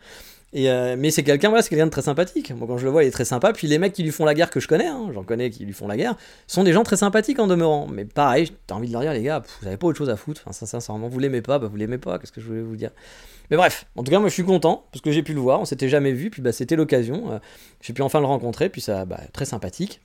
[0.54, 2.52] Euh, mais c'est quelqu'un, voilà, c'est quelqu'un de très sympathique.
[2.52, 3.52] Moi, quand je le vois, il est très sympa.
[3.52, 5.64] Puis les mecs qui lui font la guerre que je connais, hein, j'en connais qui
[5.64, 7.86] lui font la guerre, sont des gens très sympathiques en demeurant.
[7.90, 10.16] Mais pareil, t'as envie de leur dire, les gars, vous avez pas autre chose à
[10.16, 10.42] foutre.
[10.52, 12.18] Sincèrement, vous l'aimez pas, bah vous l'aimez pas.
[12.18, 12.90] Qu'est-ce que je voulais vous dire?
[13.50, 15.60] Mais bref, en tout cas, moi, je suis content parce que j'ai pu le voir.
[15.60, 17.32] On s'était jamais vu, puis bah, c'était l'occasion.
[17.32, 17.38] Euh,
[17.80, 20.00] j'ai pu enfin le rencontrer, puis ça, bah, très sympathique.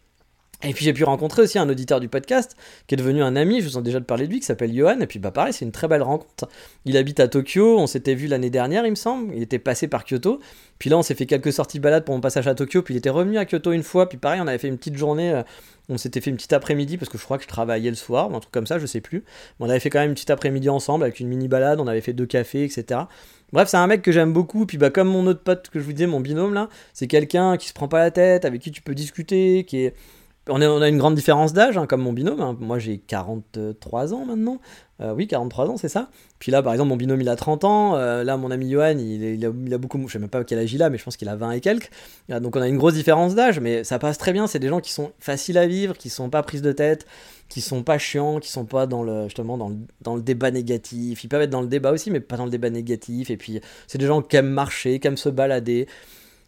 [0.63, 2.55] Et puis j'ai pu rencontrer aussi un auditeur du podcast
[2.87, 4.73] qui est devenu un ami, je vous en ai déjà parlé de lui, qui s'appelle
[4.73, 4.99] Johan.
[5.01, 6.49] Et puis bah pareil, c'est une très belle rencontre.
[6.85, 9.35] Il habite à Tokyo, on s'était vu l'année dernière, il me semble.
[9.35, 10.39] Il était passé par Kyoto.
[10.79, 12.81] Puis là, on s'est fait quelques sorties balades pour mon passage à Tokyo.
[12.81, 14.09] Puis il était revenu à Kyoto une fois.
[14.09, 15.31] Puis pareil, on avait fait une petite journée.
[15.31, 15.43] Euh,
[15.89, 18.31] on s'était fait une petite après-midi parce que je crois que je travaillais le soir
[18.31, 19.23] ou un truc comme ça, je sais plus.
[19.59, 21.79] Mais on avait fait quand même une petite après-midi ensemble avec une mini balade.
[21.79, 23.01] On avait fait deux cafés, etc.
[23.53, 24.65] Bref, c'est un mec que j'aime beaucoup.
[24.65, 27.57] Puis bah, comme mon autre pote que je vous disais, mon binôme là, c'est quelqu'un
[27.57, 29.93] qui se prend pas la tête, avec qui tu peux discuter, qui est
[30.49, 32.41] on, a une grande différence d'âge, hein, comme mon binôme.
[32.41, 32.57] Hein.
[32.59, 34.59] Moi, j'ai 43 ans maintenant.
[34.99, 36.09] Euh, oui, 43 ans, c'est ça.
[36.39, 37.95] Puis là, par exemple, mon binôme, il a 30 ans.
[37.95, 40.01] Euh, là, mon ami Johan, il, a, beaucoup.
[40.07, 41.61] Je sais même pas quel âge il a, mais je pense qu'il a 20 et
[41.61, 41.91] quelques.
[42.31, 44.47] Euh, donc, on a une grosse différence d'âge, mais ça passe très bien.
[44.47, 47.05] C'est des gens qui sont faciles à vivre, qui sont pas prises de tête,
[47.49, 50.51] qui sont pas chiants, qui sont pas dans le, justement dans le, dans le débat
[50.51, 51.23] négatif.
[51.23, 53.29] Ils peuvent être dans le débat aussi, mais pas dans le débat négatif.
[53.29, 55.87] Et puis, c'est des gens qui aiment marcher, qui aiment se balader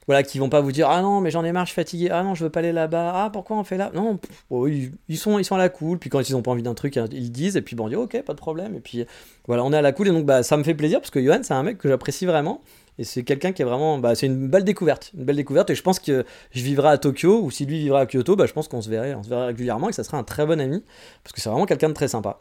[0.10, 2.10] voilà, qui vont pas vous dire ah non mais j'en ai marre, je suis fatigué,
[2.12, 4.18] ah non je veux pas aller là-bas, ah pourquoi on fait là, non,
[4.50, 6.74] oh, ils, sont ils sont à la cool, puis quand ils ont pas envie d'un
[6.74, 7.58] truc, hein, ils disent.
[7.58, 8.74] Et puis bon on dit ok pas de problème.
[8.76, 9.06] Et puis
[9.46, 10.08] voilà on est à la cool.
[10.08, 12.26] Et donc bah ça me fait plaisir parce que Johan c'est un mec que j'apprécie
[12.26, 12.62] vraiment.
[12.98, 15.70] Et c'est quelqu'un qui est vraiment bah, c'est une belle découverte, une belle découverte.
[15.70, 17.42] Et je pense que je vivrai à Tokyo.
[17.42, 19.88] Ou si lui vivra à Kyoto, bah je pense qu'on se verrait, régulièrement.
[19.88, 20.84] Et que ça sera un très bon ami.
[21.24, 22.40] Parce que c'est vraiment quelqu'un de très sympa.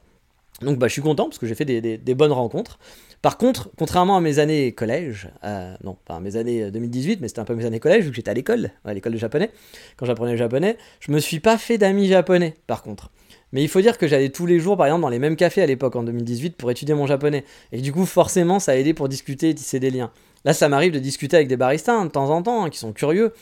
[0.62, 2.78] Donc bah, je suis content parce que j'ai fait des, bonnes rencontres.
[3.20, 7.28] Par contre, contrairement à mes années collège, euh, non, pas mes années 2018, euh, mais
[7.28, 9.50] c'était un peu mes années collège, vu que j'étais à l'école, à l'école de japonais,
[9.96, 13.10] quand j'apprenais le japonais, je me suis pas fait d'amis japonais, par contre.
[13.52, 15.62] Mais il faut dire que j'allais tous les jours, par exemple, dans les mêmes cafés
[15.62, 17.44] à l'époque, en 2018, pour étudier mon japonais.
[17.72, 20.12] Et du coup, forcément, ça a aidé pour discuter et tisser des liens.
[20.44, 22.78] Là, ça m'arrive de discuter avec des baristas hein, de temps en temps, hein, qui
[22.78, 23.32] sont curieux.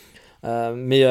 [0.44, 1.02] Euh, mais,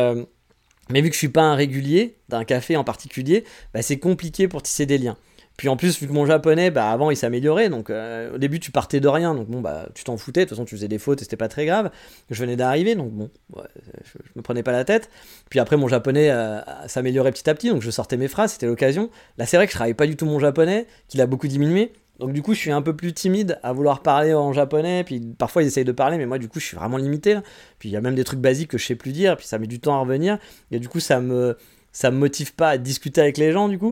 [0.90, 3.44] mais vu que je suis pas un régulier d'un café en particulier,
[3.74, 5.18] bah, c'est compliqué pour tisser des liens.
[5.58, 8.60] Puis en plus, vu que mon japonais, bah, avant il s'améliorait, donc euh, au début
[8.60, 10.88] tu partais de rien, donc bon, bah tu t'en foutais, de toute façon tu faisais
[10.88, 11.92] des fautes et c'était pas très grave.
[12.30, 15.10] Je venais d'arriver, donc bon, je, me prenais pas la tête.
[15.50, 18.68] Puis après, mon japonais euh, s'améliorait petit à petit, donc je sortais mes phrases, c'était
[18.68, 19.10] l'occasion.
[19.38, 21.94] Là, c'est vrai que je travaillais pas du tout mon japonais, qu'il a beaucoup diminué.
[22.20, 25.20] Donc du coup, je suis un peu plus timide à vouloir parler en japonais, puis
[25.38, 27.38] parfois ils essayent de parler, mais moi du coup, je suis vraiment limité.
[27.80, 29.58] Puis il y a même des trucs basiques que je sais plus dire, puis ça
[29.58, 30.38] met du temps à revenir,
[30.72, 31.58] et du coup, ça me
[31.92, 33.92] ça me motive pas à discuter avec les gens du coup.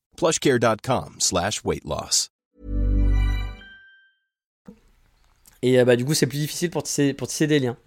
[0.17, 1.61] plushcare.com slash.
[5.61, 7.77] Et euh, bah, du coup, c'est plus difficile pour tisser, pour tisser des liens.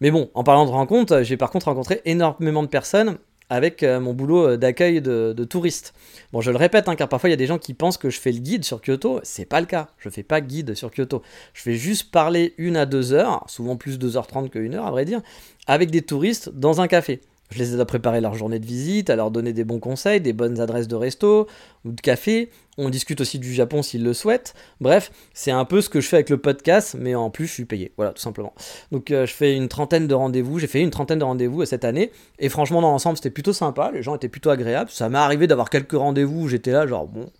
[0.00, 3.18] Mais bon, en parlant de rencontres, j'ai par contre rencontré énormément de personnes
[3.50, 5.94] avec euh, mon boulot euh, d'accueil de, touristes.
[6.32, 8.10] Bon, je le répète, hein, car parfois il y a des gens qui pensent que
[8.10, 9.20] je fais le guide sur Kyoto.
[9.22, 9.88] C'est pas le cas.
[9.98, 11.22] Je fais pas guide sur Kyoto.
[11.54, 14.90] Je fais juste parler une à deux heures, souvent plus 2h30 que 1 heure à
[14.90, 15.22] vrai dire,
[15.66, 17.20] avec des touristes dans un café.
[17.50, 20.20] Je les aide à préparer leur journée de visite, à leur donner des bons conseils,
[20.20, 21.46] des bonnes adresses de resto
[21.84, 22.50] ou de café.
[22.76, 24.54] On discute aussi du Japon s'ils le souhaitent.
[24.80, 27.52] Bref, c'est un peu ce que je fais avec le podcast, mais en plus je
[27.52, 27.92] suis payé.
[27.96, 28.52] Voilà, tout simplement.
[28.92, 30.58] Donc euh, je fais une trentaine de rendez-vous.
[30.58, 32.12] J'ai fait une trentaine de rendez-vous cette année.
[32.38, 33.90] Et franchement, dans l'ensemble, c'était plutôt sympa.
[33.92, 34.90] Les gens étaient plutôt agréables.
[34.90, 37.30] Ça m'est arrivé d'avoir quelques rendez-vous où j'étais là, genre, bon,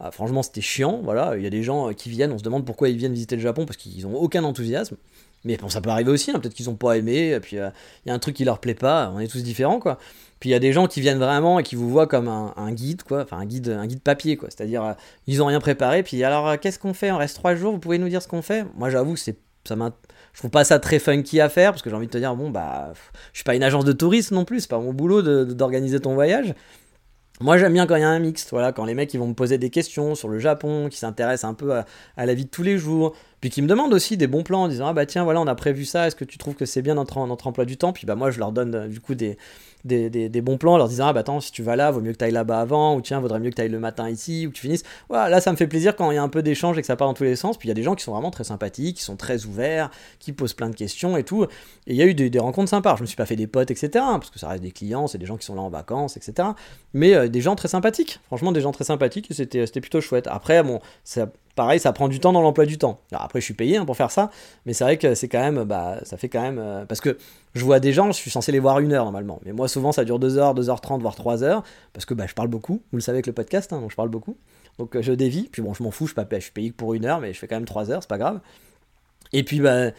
[0.00, 1.00] ah, franchement, c'était chiant.
[1.04, 3.36] Voilà, il y a des gens qui viennent, on se demande pourquoi ils viennent visiter
[3.36, 4.96] le Japon parce qu'ils n'ont aucun enthousiasme.
[5.44, 6.38] Mais bon, ça peut arriver aussi, hein.
[6.38, 7.70] peut-être qu'ils n'ont pas aimé, et puis euh,
[8.04, 9.98] il y a un truc qui leur plaît pas, on est tous différents, quoi.
[10.38, 12.72] Puis il y a des gens qui viennent vraiment et qui vous voient comme un,
[12.72, 14.48] guide, quoi, enfin un guide, un papier, quoi.
[14.50, 14.92] C'est-à-dire, euh,
[15.26, 17.10] ils ont rien préparé, puis alors, euh, qu'est-ce qu'on fait?
[17.10, 18.64] On reste trois jours, vous pouvez nous dire ce qu'on fait?
[18.76, 19.76] Moi, j'avoue, c'est ça
[20.32, 22.34] je trouve pas ça très funky à faire parce que j'ai envie de te dire
[22.34, 22.92] bon bah
[23.32, 26.14] je suis pas une agence de tourisme non plus c'est pas mon boulot d'organiser ton
[26.14, 26.52] voyage
[27.42, 29.26] moi j'aime bien quand il y a un mixte, voilà, quand les mecs ils vont
[29.26, 31.84] me poser des questions sur le Japon, qui s'intéressent un peu à,
[32.16, 34.68] la vie de tous les jours, puis qui me demandent aussi des bons plans en
[34.68, 36.80] disant ah bah tiens voilà on a prévu ça, est-ce que tu trouves que c'est
[36.80, 37.92] bien notre, notre emploi du temps?
[37.92, 39.36] Puis bah moi je leur donne du coup des,
[39.84, 42.12] des, bons plans, en leur disant ah bah attends si tu vas là, vaut mieux
[42.12, 44.46] que tu ailles là-bas avant, ou tiens vaudrait mieux que tu ailles le matin ici,
[44.46, 44.84] ou que tu finisses.
[45.08, 46.86] Voilà, là ça me fait plaisir quand il y a un peu d'échange et que
[46.86, 47.58] ça part dans tous les sens.
[47.58, 49.90] Puis il y a des gens qui sont vraiment très sympathiques, qui sont très ouverts,
[50.20, 51.42] qui posent plein de questions et tout.
[51.42, 51.48] Et
[51.86, 52.94] il y a eu des, rencontres sympas.
[52.96, 53.88] Je me suis pas fait des potes, etc.
[53.92, 56.50] Parce que ça reste des clients, c'est des gens qui sont là en vacances, etc.
[56.94, 60.28] Mais euh, des gens très sympathiques, franchement des gens très sympathiques et c'était plutôt chouette.
[60.30, 63.00] Après bon, ça pareil, ça prend du temps dans l'emploi du temps.
[63.12, 64.30] après, je suis payé hein, pour faire ça,
[64.66, 67.18] mais c'est vrai que c'est quand même, bah, ça fait quand même, euh, parce que
[67.54, 69.92] je vois des gens, je suis censé les voir une heure normalement, mais moi souvent
[69.92, 72.98] ça dure 2 heures, 2h30, voire 3 heures, parce que bah, je parle beaucoup, vous
[72.98, 74.36] le savez avec le podcast, hein, donc je parle beaucoup,
[74.78, 77.04] donc euh, je dévie, puis bon, je m'en fous, je, je suis payé pour une
[77.04, 78.40] heure, mais je fais quand même 3 heures, c'est pas grave.
[79.34, 79.90] Et puis, bah,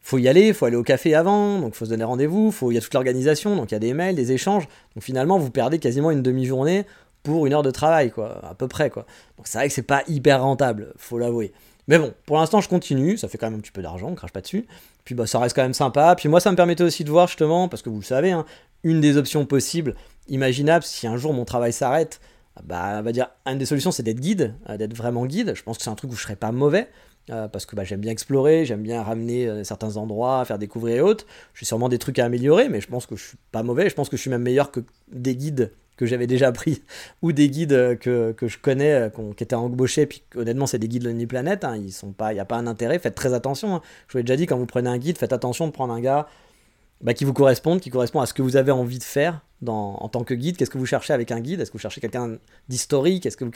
[0.00, 2.78] faut y aller, faut aller au café avant, donc faut se donner rendez-vous, il y
[2.78, 4.66] a toute l'organisation, donc il y a des mails, des échanges.
[4.94, 6.86] Donc finalement, vous perdez quasiment une demi-journée
[7.32, 9.04] pour une heure de travail, quoi, à peu près, quoi.
[9.36, 11.52] Donc c'est vrai que c'est pas hyper rentable, faut l'avouer.
[11.86, 14.14] Mais bon, pour l'instant, je continue, ça fait quand même un petit peu d'argent, on
[14.14, 14.66] crache pas dessus.
[15.04, 16.14] Puis bah, ça reste quand même sympa.
[16.16, 18.44] Puis moi, ça me permettait aussi de voir justement, parce que vous le savez, hein,
[18.82, 19.94] une des options possibles,
[20.28, 22.20] imaginables, si un jour mon travail s'arrête,
[22.64, 25.54] bah, on va dire, une des solutions, c'est d'être guide, euh, d'être vraiment guide.
[25.54, 26.88] Je pense que c'est un truc où je serais pas mauvais.
[27.30, 30.96] Euh, parce que bah, j'aime bien explorer, j'aime bien ramener euh, certains endroits, faire découvrir
[30.96, 31.26] et autres.
[31.52, 33.90] J'ai sûrement des trucs à améliorer, mais je pense que je suis pas mauvais.
[33.90, 34.80] Je pense que je suis même meilleur que
[35.12, 36.82] des guides que j'avais déjà pris
[37.22, 41.02] ou des guides que, que je connais qui étaient embauchés puis honnêtement c'est des guides
[41.02, 43.76] de Planète hein, ils sont pas il n'y a pas un intérêt faites très attention
[43.76, 43.82] hein.
[44.06, 46.00] je vous l'ai déjà dit quand vous prenez un guide faites attention de prendre un
[46.00, 46.28] gars
[47.00, 49.94] bah, qui vous correspondent, qui correspond à ce que vous avez envie de faire dans,
[49.94, 50.56] en tant que guide.
[50.56, 51.60] Qu'est-ce que vous cherchez avec un guide?
[51.60, 52.38] Est-ce que vous cherchez quelqu'un
[52.68, 53.24] d'historique?
[53.24, 53.52] Est-ce que vous,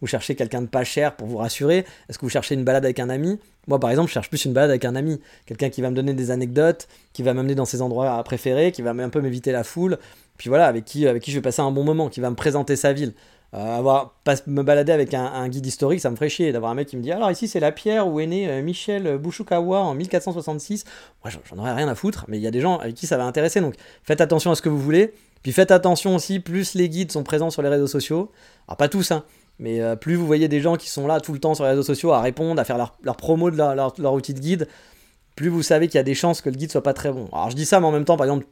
[0.00, 1.84] vous cherchez quelqu'un de pas cher pour vous rassurer?
[2.08, 3.40] Est-ce que vous cherchez une balade avec un ami?
[3.66, 5.20] Moi, par exemple, je cherche plus une balade avec un ami.
[5.46, 8.82] Quelqu'un qui va me donner des anecdotes, qui va m'amener dans ses endroits préférés, qui
[8.82, 9.98] va un peu m'éviter la foule.
[10.38, 12.92] Puis voilà, avec qui, je vais passer un bon moment, qui va me présenter sa
[12.92, 13.12] ville.
[13.54, 16.74] Euh, avoir, pas, me balader avec un, guide historique, ça me ferait chier d'avoir un
[16.74, 19.80] mec qui me dit alors ici c'est la pierre où est né euh, Michel Bouchoukawa
[19.80, 20.84] en 1466.
[21.24, 23.16] Moi j'en aurais rien à foutre, mais il y a des gens avec qui ça
[23.16, 25.14] va intéresser, donc faites attention à ce que vous voulez.
[25.42, 28.30] Puis faites attention aussi, plus les guides sont présents sur les réseaux sociaux,
[28.66, 29.24] alors pas tous, hein,
[29.58, 31.70] mais euh, plus vous voyez des gens qui sont là tout le temps sur les
[31.70, 34.68] réseaux sociaux à répondre, à faire leur, promo de leur outil de guide,
[35.38, 37.28] plus vous savez qu'il y a des chances que le guide soit pas très bon.
[37.32, 38.44] Alors je dis ça, mais en même temps, par exemple,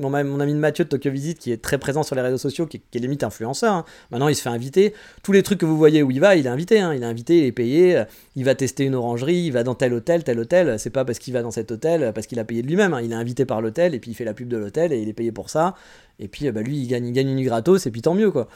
[0.00, 2.64] mon, ami de Mathieu de Tokyo Visit, qui est très présent sur les réseaux sociaux,
[2.64, 3.84] qui, est limite influenceur, hein.
[4.10, 4.94] maintenant il se fait inviter.
[5.22, 6.80] Tous les trucs que vous voyez où il va, il est invité.
[6.80, 6.94] Hein.
[6.94, 7.98] Il est invité, il est payé.
[7.98, 8.04] Euh,
[8.36, 10.78] il va tester une orangerie, il va dans tel hôtel, tel hôtel.
[10.78, 12.94] C'est pas parce qu'il va dans cet hôtel, parce qu'il a payé de lui-même.
[12.94, 13.02] Hein.
[13.02, 15.08] Il est invité par l'hôtel et puis il fait la pub de l'hôtel et il
[15.10, 15.74] est payé pour ça.
[16.18, 18.30] Et puis euh, bah, lui, il gagne, il gagne une gratos et puis tant mieux
[18.30, 18.48] quoi.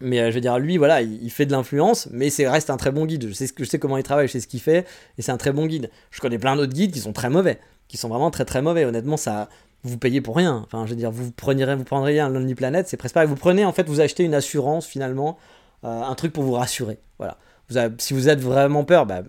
[0.00, 2.76] Mais euh, je veux dire, lui, voilà, il, fait de l'influence, mais c'est reste un
[2.76, 3.28] très bon guide.
[3.28, 4.86] Je sais, je sais comment il travaille, je sais ce qu'il fait,
[5.18, 5.90] et c'est un très bon guide.
[6.10, 8.84] Je connais plein d'autres guides qui sont très mauvais, qui sont vraiment très très mauvais.
[8.84, 9.48] Honnêtement, ça,
[9.84, 10.62] vous payez pour rien.
[10.64, 13.28] Enfin, je veux dire, vous prendriez, vous prendriez un Lonely Planet, c'est presque pareil.
[13.28, 15.38] Vous prenez, en fait, vous achetez une assurance finalement,
[15.84, 16.98] euh, un truc pour vous rassurer.
[17.18, 17.38] Voilà.
[17.98, 19.22] Si vous êtes vraiment peur, bah,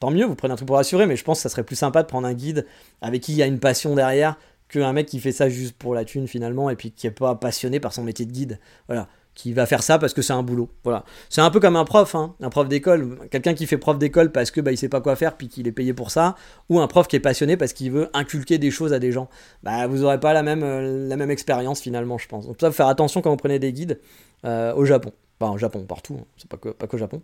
[0.00, 1.76] tant mieux, vous prenez un truc pour rassurer, mais je pense que ça serait plus
[1.76, 2.66] sympa de prendre un guide
[3.02, 4.36] avec qui il y a une passion derrière
[4.68, 7.36] qu'un mec qui fait ça juste pour la thune finalement et puis qui est pas
[7.36, 8.58] passionné par son métier de guide.
[8.88, 10.70] Voilà qui va faire ça parce que c'est un boulot.
[10.82, 11.04] Voilà.
[11.28, 14.32] C'est un peu comme un prof, hein, un prof d'école, quelqu'un qui fait prof d'école
[14.32, 16.34] parce que bah, il sait pas quoi faire puis qu'il est payé pour ça,
[16.70, 19.28] ou un prof qui est passionné parce qu'il veut inculquer des choses à des gens.
[19.62, 22.46] Bah vous aurez pas la même, euh, la même expérience finalement, je pense.
[22.46, 24.00] Donc ça, faut faire attention quand vous prenez des guides
[24.46, 25.12] euh, au Japon.
[25.38, 26.24] Enfin, au Japon, partout, hein.
[26.38, 27.22] c'est pas que, pas que au Japon.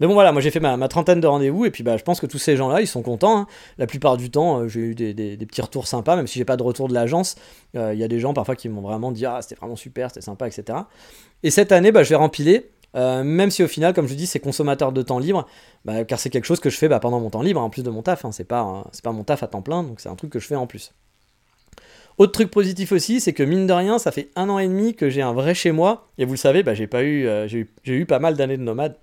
[0.00, 2.20] Mais bon voilà, moi j'ai fait ma, trentaine de rendez-vous et puis bah, je pense
[2.20, 3.38] que tous ces gens-là, ils sont contents.
[3.38, 3.46] Hein.
[3.78, 6.56] La plupart du temps, euh, j'ai eu des, petits retours sympas, même si j'ai pas
[6.56, 7.36] de retour de l'agence.
[7.76, 10.08] Euh, il y a des gens parfois qui m'ont vraiment dit ah c'était vraiment super,
[10.10, 10.78] c'était sympa, etc.
[11.42, 12.70] Et cette année, bah, je vais rempiler.
[12.94, 15.46] Euh, même si au final, comme je dis, c'est consommateur de temps libre,
[15.86, 17.82] bah, car c'est quelque chose que je fais bah, pendant mon temps libre, en plus
[17.82, 18.24] de mon taf.
[18.24, 18.32] Hein.
[18.32, 20.66] c'est pas, mon taf à temps plein, donc c'est un truc que je fais en
[20.66, 20.92] plus.
[22.18, 24.94] Autre truc positif aussi, c'est que mine de rien, ça fait un an et demi
[24.94, 26.08] que j'ai un vrai chez moi.
[26.18, 28.62] Et vous le savez, bah, j'ai pas eu, j'ai eu, eu, pas mal d'années de
[28.62, 28.96] nomade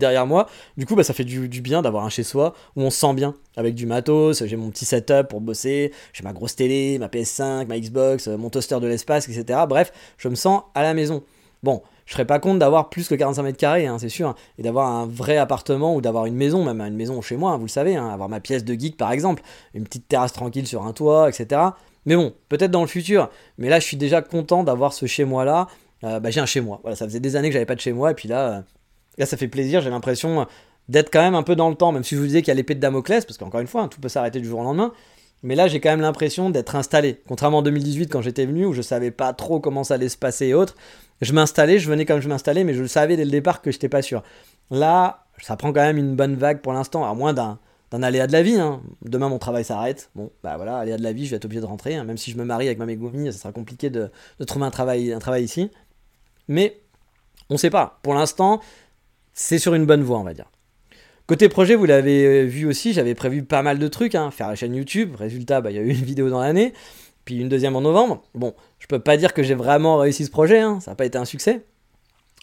[0.00, 0.48] derrière moi.
[0.76, 3.14] Du coup, bah, ça fait du, bien d'avoir un chez soi où on se sent
[3.14, 4.44] bien avec du matos.
[4.44, 8.36] J'ai mon petit setup pour bosser, j'ai ma grosse télé, ma PS5, ma Xbox, euh,
[8.36, 9.60] mon toaster de l'espace, etc.
[9.68, 11.22] Bref, je me sens à la maison.
[11.62, 14.34] Bon, je serais pas compte d'avoir plus que 45 mètres carrés, hein, c'est sûr, hein,
[14.58, 17.66] et d'avoir un vrai appartement ou d'avoir une maison, même une maison chez moi, vous
[17.66, 19.42] le savez, hein, avoir ma pièce de geek par exemple,
[19.74, 21.60] une petite terrasse tranquille sur un toit, etc.
[22.06, 23.28] Mais bon, peut-être dans le futur.
[23.58, 25.68] Mais là, je suis déjà content d'avoir ce chez moi là.
[26.02, 26.80] Euh, bah, j'ai un chez moi.
[26.82, 28.60] Voilà, ça faisait des années que j'avais pas de chez moi, et puis là, euh,
[29.18, 30.46] Là, ça fait plaisir, j'ai l'impression
[30.88, 32.50] d'être quand même un peu dans le temps, même si je vous disais qu'il y
[32.50, 34.64] a l'épée de Damoclès, parce qu'encore une fois, hein, tout peut s'arrêter du jour au
[34.64, 34.92] lendemain.
[35.42, 37.22] Mais là, j'ai quand même l'impression d'être installé.
[37.26, 40.18] Contrairement en 2018, quand j'étais venu, où je savais pas trop comment ça allait se
[40.18, 40.76] passer et autres,
[41.22, 43.70] je m'installais, je venais comme je m'installais, mais je le savais dès le départ que
[43.70, 44.22] j'étais pas sûr.
[44.70, 47.58] Là, ça prend quand même une bonne vague pour l'instant, à moins d'un
[48.02, 48.58] aléa de la vie.
[48.58, 48.82] Hein.
[49.02, 50.10] Demain, mon travail s'arrête.
[50.14, 51.94] Bon, bah voilà, aléa de la vie, je vais être obligé de rentrer.
[51.94, 52.04] Hein.
[52.04, 54.70] Même si je me marie avec ma Megumi, ça sera compliqué de, de, trouver un
[54.70, 55.70] travail, un travail ici.
[56.48, 56.80] Mais
[57.48, 57.98] on sait pas.
[58.02, 58.60] Pour l'instant,
[59.40, 60.50] c'est sur une bonne voie, on va dire.
[61.26, 64.30] Côté projet, vous l'avez euh, vu aussi, j'avais prévu pas mal de trucs, hein.
[64.30, 66.74] faire la chaîne YouTube, résultat, bah, il y a eu une vidéo dans l'année,
[67.24, 68.22] puis une deuxième en novembre.
[68.34, 70.78] Bon, je peux pas dire que j'ai vraiment réussi ce projet, hein.
[70.80, 71.64] ça n'a pas été un succès.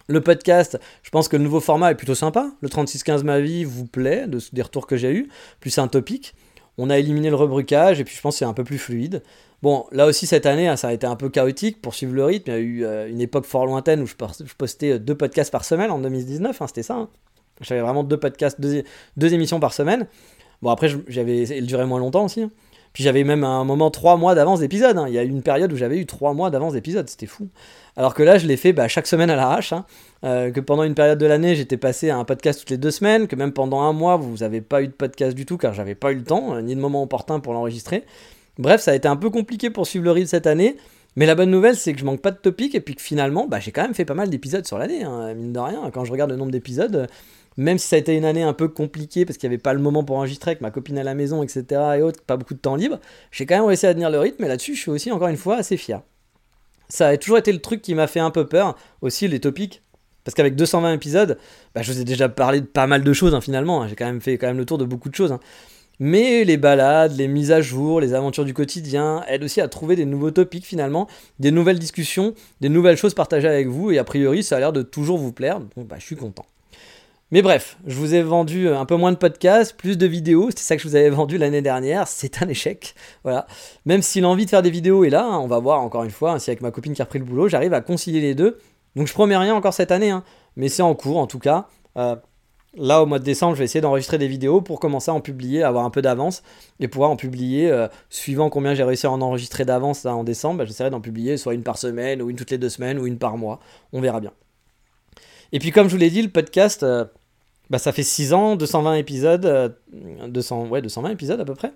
[0.07, 2.49] Le podcast, je pense que le nouveau format est plutôt sympa.
[2.61, 5.29] Le 3615 ma vie vous plaît, de, des retours que j'ai eu,
[5.59, 6.33] plus un topic.
[6.79, 9.21] On a éliminé le rebrucage et puis je pense que c'est un peu plus fluide.
[9.63, 12.23] Bon, là aussi cette année, hein, ça a été un peu chaotique pour suivre le
[12.23, 12.51] rythme.
[12.51, 14.15] Il y a eu euh, une époque fort lointaine où je,
[14.57, 16.95] postais euh, deux podcasts par semaine en 2019, hein, c'était ça.
[16.95, 17.09] Hein.
[17.61, 20.05] J'avais vraiment deux podcasts, deux, émissions par semaine.
[20.61, 22.47] Bon, après, j'avais, elle durait moins longtemps aussi.
[22.93, 24.99] Puis j'avais même un moment 3 mois d'avance d'épisode.
[25.07, 27.47] Il y a eu une période où j'avais eu 3 mois d'avance d'épisode, c'était fou.
[27.95, 29.73] Alors que là, je l'ai fait bah, chaque semaine à l'arrache.
[30.23, 32.91] Euh, que pendant une période de l'année, j'étais passé à un podcast toutes les deux
[32.91, 33.27] semaines.
[33.27, 35.95] Que même pendant un mois, vous n'avez pas eu de podcast du tout car j'avais
[35.95, 38.03] pas eu le temps, euh, ni de moment opportun pour l'enregistrer.
[38.57, 40.77] Bref, ça a été un peu compliqué pour suivre le rythme cette année.
[41.15, 43.47] Mais la bonne nouvelle, c'est que je manque pas de topic et puis que finalement,
[43.47, 45.89] bah, j'ai quand même fait pas mal d'épisodes sur l'année, hein, mine de rien.
[45.91, 47.07] Quand je regarde le nombre d'épisodes,
[47.57, 49.73] même si ça a été une année un peu compliquée parce qu'il n'y avait pas
[49.73, 51.65] le moment pour enregistrer avec ma copine à la maison, etc.
[51.97, 52.99] et autres, pas beaucoup de temps libre,
[53.31, 55.37] j'ai quand même réussi à tenir le rythme et là-dessus, je suis aussi encore une
[55.37, 56.01] fois assez fier.
[56.87, 59.81] Ça a toujours été le truc qui m'a fait un peu peur, aussi les topics.
[60.23, 61.37] Parce qu'avec 220 épisodes,
[61.73, 63.81] bah, je vous ai déjà parlé de pas mal de choses hein, finalement.
[63.81, 63.87] Hein.
[63.87, 65.37] J'ai quand même fait quand même le tour de beaucoup de choses.
[65.99, 69.95] Mais les balades, les mises à jour, les aventures du quotidien aident aussi à trouver
[69.95, 71.07] des nouveaux topics finalement,
[71.39, 73.91] des nouvelles discussions, des nouvelles choses partagées avec vous.
[73.91, 75.59] Et a priori, ça a l'air de toujours vous plaire.
[75.59, 76.45] Donc bah, je suis content.
[77.31, 80.49] Mais bref, je vous ai vendu un peu moins de podcasts, plus de vidéos.
[80.49, 82.07] C'était ça que je vous avais vendu l'année dernière.
[82.07, 82.95] C'est un échec.
[83.23, 83.47] Voilà.
[83.85, 86.11] Même si l'envie de faire des vidéos est là, hein, on va voir encore une
[86.11, 88.59] fois, si avec ma copine qui a repris le boulot, j'arrive à concilier les deux.
[88.95, 90.23] Donc je promets rien encore cette année, hein.
[90.55, 91.67] mais c'est en cours en tout cas.
[91.97, 92.15] Euh,
[92.75, 95.21] là, au mois de décembre, je vais essayer d'enregistrer des vidéos pour commencer à en
[95.21, 96.43] publier, avoir un peu d'avance
[96.79, 100.59] et pouvoir en publier, euh, suivant combien j'ai réussi à en enregistrer d'avance en décembre,
[100.59, 103.07] bah, j'essaierai d'en publier soit une par semaine, ou une toutes les deux semaines, ou
[103.07, 103.59] une par mois.
[103.93, 104.31] On verra bien.
[105.51, 107.05] Et puis, comme je vous l'ai dit, le podcast, euh,
[107.69, 109.75] bah, ça fait 6 ans, 220 épisodes,
[110.27, 111.71] 200, euh, ouais, 220 épisodes à peu près.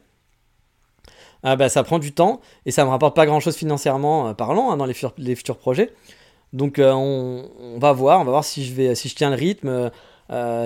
[1.43, 4.33] Ah, bah, ça prend du temps et ça me rapporte pas grand chose financièrement euh,
[4.33, 5.91] parlant hein, dans les, futurs projets.
[6.53, 9.37] Donc on, on, va voir, on va voir si je, vais, si je tiens le
[9.37, 9.89] rythme.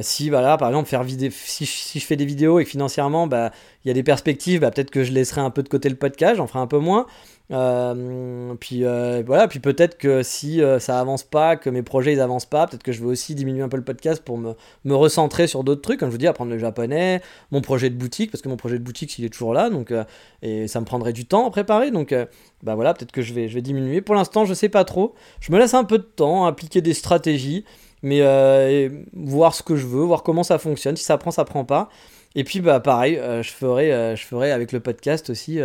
[0.01, 3.51] Si voilà, par exemple faire si, si, je fais des vidéos et financièrement bah
[3.85, 5.95] il y a des perspectives, bah, peut-être que je laisserai un peu de côté le
[5.95, 7.05] podcast, j'en ferai un peu moins.
[7.51, 12.13] Euh, puis euh, voilà, puis peut-être que si euh, ça avance pas, que mes projets
[12.13, 14.53] ils avancent pas, peut-être que je vais aussi diminuer un peu le podcast pour me,
[14.85, 17.95] me recentrer sur d'autres trucs, comme je vous dis, apprendre le japonais, mon projet de
[17.95, 19.93] boutique, parce que mon projet de boutique il est toujours là, donc
[20.41, 22.15] et ça me prendrait du temps à préparer, donc
[22.63, 24.01] bah voilà, peut-être que je vais, je vais diminuer.
[24.01, 25.13] Pour l'instant, je sais pas trop.
[25.39, 27.63] Je me laisse un peu de temps, appliquer des stratégies,
[28.03, 30.95] mais voir ce que je veux, voir comment ça fonctionne.
[30.95, 31.89] Si ça prend, ça prend pas.
[32.35, 35.59] Et puis bah pareil, je ferai, je ferai avec le podcast aussi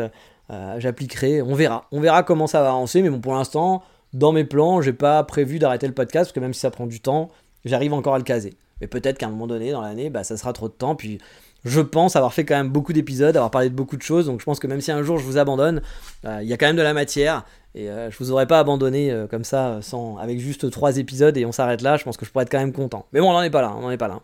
[0.50, 1.86] euh, j'appliquerai, on verra.
[1.92, 5.22] On verra comment ça va avancer, mais bon, pour l'instant, dans mes plans, j'ai pas
[5.22, 7.28] prévu d'arrêter le podcast, parce que même si ça prend du temps,
[7.64, 8.54] j'arrive encore à le caser.
[8.80, 11.18] Mais peut-être qu'à un moment donné, dans l'année, bah, ça sera trop de temps, puis
[11.64, 14.40] je pense avoir fait quand même beaucoup d'épisodes, avoir parlé de beaucoup de choses, donc
[14.40, 15.82] je pense que même si un jour je vous abandonne,
[16.24, 17.44] euh, il y a quand même de la matière,
[17.74, 19.80] et euh, je vous aurais pas abandonné comme ça,
[20.20, 22.58] avec juste trois épisodes, et on s'arrête là, je pense que je pourrais être quand
[22.58, 23.06] même content.
[23.12, 24.20] Mais bon, on n'en est pas là, on n'en est pas là.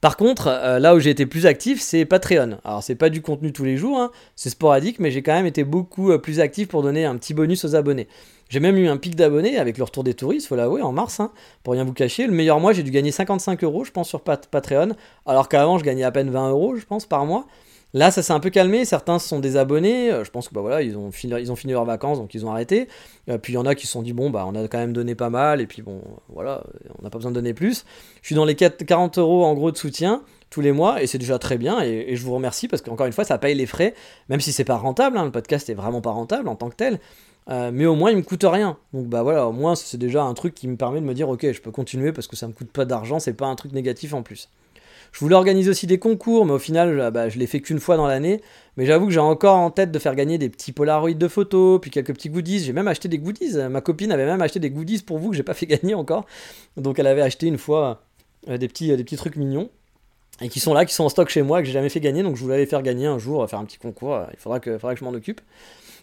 [0.00, 2.58] Par contre, euh, là où j'ai été plus actif, c'est Patreon.
[2.64, 5.46] Alors, c'est pas du contenu tous les jours, hein, c'est sporadique, mais j'ai quand même
[5.46, 8.08] été beaucoup euh, plus actif pour donner un petit bonus aux abonnés.
[8.50, 11.20] J'ai même eu un pic d'abonnés avec le retour des touristes, faut l'avouer, en mars,
[11.20, 11.30] hein,
[11.62, 12.26] pour rien vous cacher.
[12.26, 14.90] Le meilleur mois, j'ai dû gagner 55 euros, je pense, sur Patreon,
[15.24, 17.46] alors qu'avant, je gagnais à peine 20 euros, je pense, par mois.
[17.92, 18.84] Là, ça s'est un peu calmé.
[18.84, 20.10] Certains se sont désabonnés.
[20.12, 22.34] Euh, je pense que bah voilà, ils ont fini, ils ont fini leurs vacances, donc
[22.34, 22.88] ils ont arrêté.
[23.28, 24.78] Euh, puis il y en a qui se sont dit bon bah on a quand
[24.78, 26.62] même donné pas mal et puis bon voilà,
[26.98, 27.84] on n'a pas besoin de donner plus.
[28.22, 31.18] Je suis dans les 40 euros en gros de soutien tous les mois et c'est
[31.18, 33.94] déjà très bien et, je vous remercie parce qu'encore une fois ça paye les frais,
[34.28, 35.18] même si c'est pas rentable.
[35.18, 37.00] Hein, le podcast est vraiment pas rentable en tant que tel.
[37.50, 38.76] Euh, mais au moins il me coûte rien.
[38.92, 41.28] Donc bah voilà, au moins c'est déjà un truc qui me permet de me dire
[41.28, 43.72] ok je peux continuer parce que ça me coûte pas d'argent, c'est pas un truc
[43.72, 44.48] négatif en plus.
[45.12, 47.96] Je voulais organiser aussi des concours, mais au final, bah, je l'ai fait qu'une fois
[47.96, 48.40] dans l'année.
[48.76, 51.80] Mais j'avoue que j'ai encore en tête de faire gagner des petits Polaroids de photos,
[51.80, 52.60] puis quelques petits goodies.
[52.60, 53.56] J'ai même acheté des goodies.
[53.68, 56.26] Ma copine avait même acheté des goodies pour vous que j'ai pas fait gagner encore.
[56.76, 58.02] Donc elle avait acheté une fois
[58.48, 59.70] euh, des, petits, des petits trucs mignons.
[60.42, 62.22] Et qui sont là, qui sont en stock chez moi, que j'ai jamais fait gagner.
[62.22, 64.20] Donc je voulais faire gagner un jour, faire un petit concours.
[64.32, 65.40] Il faudra que, faudra que je m'en occupe.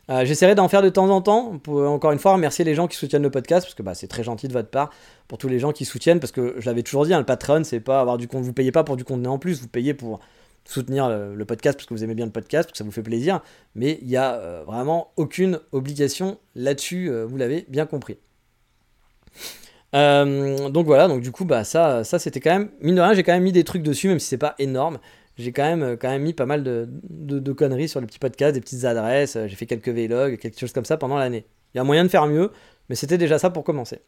[0.10, 1.58] Euh, j'essaierai d'en faire de temps en temps.
[1.60, 4.08] Pour encore une fois remercier les gens qui soutiennent le podcast parce que bah, c'est
[4.08, 4.90] très gentil de votre part.
[5.28, 7.64] Pour tous les gens qui soutiennent parce que je l'avais toujours dit, hein, le Patreon
[7.64, 9.94] c'est pas avoir du compte, vous payez pas pour du contenu en plus, vous payez
[9.94, 10.20] pour
[10.64, 13.02] soutenir le, podcast parce que vous aimez bien le podcast, parce que ça vous fait
[13.04, 13.42] plaisir,
[13.76, 18.18] mais il n'y a euh, vraiment aucune obligation là-dessus, euh, vous l'avez bien compris.
[19.94, 23.24] donc voilà, donc du coup bah ça, ça c'était quand même mine de rien j'ai
[23.24, 25.00] quand même mis des trucs dessus même si c'est pas énorme
[25.38, 28.56] j'ai quand même, euh, quand même mis pas mal de, conneries sur les petits podcasts,
[28.56, 29.36] des petites adresses.
[29.36, 31.46] Euh, j'ai fait quelques vlogs, quelque chose comme ça pendant l'année.
[31.74, 32.52] Il y a moyen de faire mieux,
[32.90, 34.00] mais c'était déjà ça pour commencer.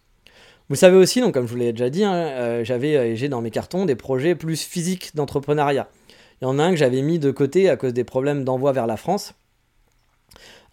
[0.70, 3.42] Vous savez aussi, donc comme je vous l'ai déjà dit, hein, euh, j'avais j'ai dans
[3.42, 5.90] mes cartons des projets plus physiques d'entrepreneuriat.
[6.42, 8.72] Il y en a un que j'avais mis de côté à cause des problèmes d'envoi
[8.72, 9.34] vers la France.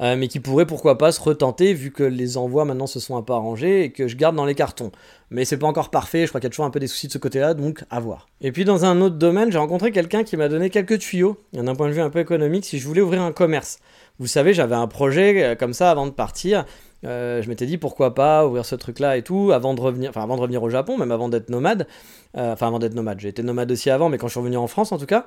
[0.02, 3.16] Euh, mais qui pourrait pourquoi pas se retenter vu que les envois maintenant se sont
[3.16, 4.92] un peu arrangés et que je garde dans les cartons.
[5.30, 7.06] Mais c'est pas encore parfait, je crois qu'il y a toujours un peu des soucis
[7.06, 8.28] de ce côté-là, donc à voir.
[8.42, 11.74] Et puis dans un autre domaine, j'ai rencontré quelqu'un qui m'a donné quelques tuyaux, d'un
[11.74, 13.78] point de vue un peu économique, si je voulais ouvrir un commerce.
[14.18, 16.66] Vous savez, j'avais un projet euh, comme ça avant de partir.
[17.04, 20.22] Euh, je m'étais dit pourquoi pas ouvrir ce truc-là et tout avant de revenir, enfin
[20.22, 21.86] avant de revenir au Japon, même avant d'être nomade.
[22.34, 24.66] enfin avant d'être nomade, j'ai été nomade aussi avant, mais quand je suis revenu en
[24.66, 25.26] France en tout cas.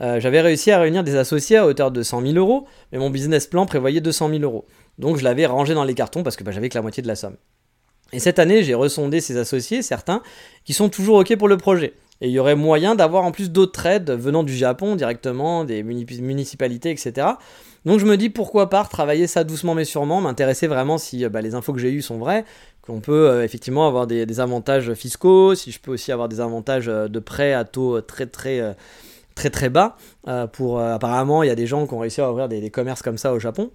[0.00, 3.46] J'avais réussi à réunir des associés à hauteur de 100 000 euros, mais mon business
[3.46, 4.64] plan prévoyait 200 000 euros.
[4.98, 7.08] Donc je l'avais rangé dans les cartons parce que bah, j'avais que la moitié de
[7.08, 7.36] la somme.
[8.12, 10.22] Et cette année, j'ai ressondé ces associés, certains,
[10.64, 11.94] qui sont toujours OK pour le projet.
[12.20, 15.82] Et il y aurait moyen d'avoir en plus d'autres aides venant du Japon directement, des
[15.82, 17.28] municipalités, etc.
[17.86, 21.40] Donc je me dis pourquoi pas travailler ça doucement mais sûrement, m'intéresser vraiment si bah,
[21.40, 22.44] les infos que j'ai eues sont vraies,
[22.82, 26.88] qu'on peut euh, effectivement avoir des, avantages fiscaux, si je peux aussi avoir des avantages
[26.88, 28.72] euh, de prêt à taux très très euh,
[29.34, 29.96] très très, bas.
[30.52, 33.18] pour apparemment, il y a des gens qui ont réussi à ouvrir des commerces comme
[33.18, 33.70] ça au Japon.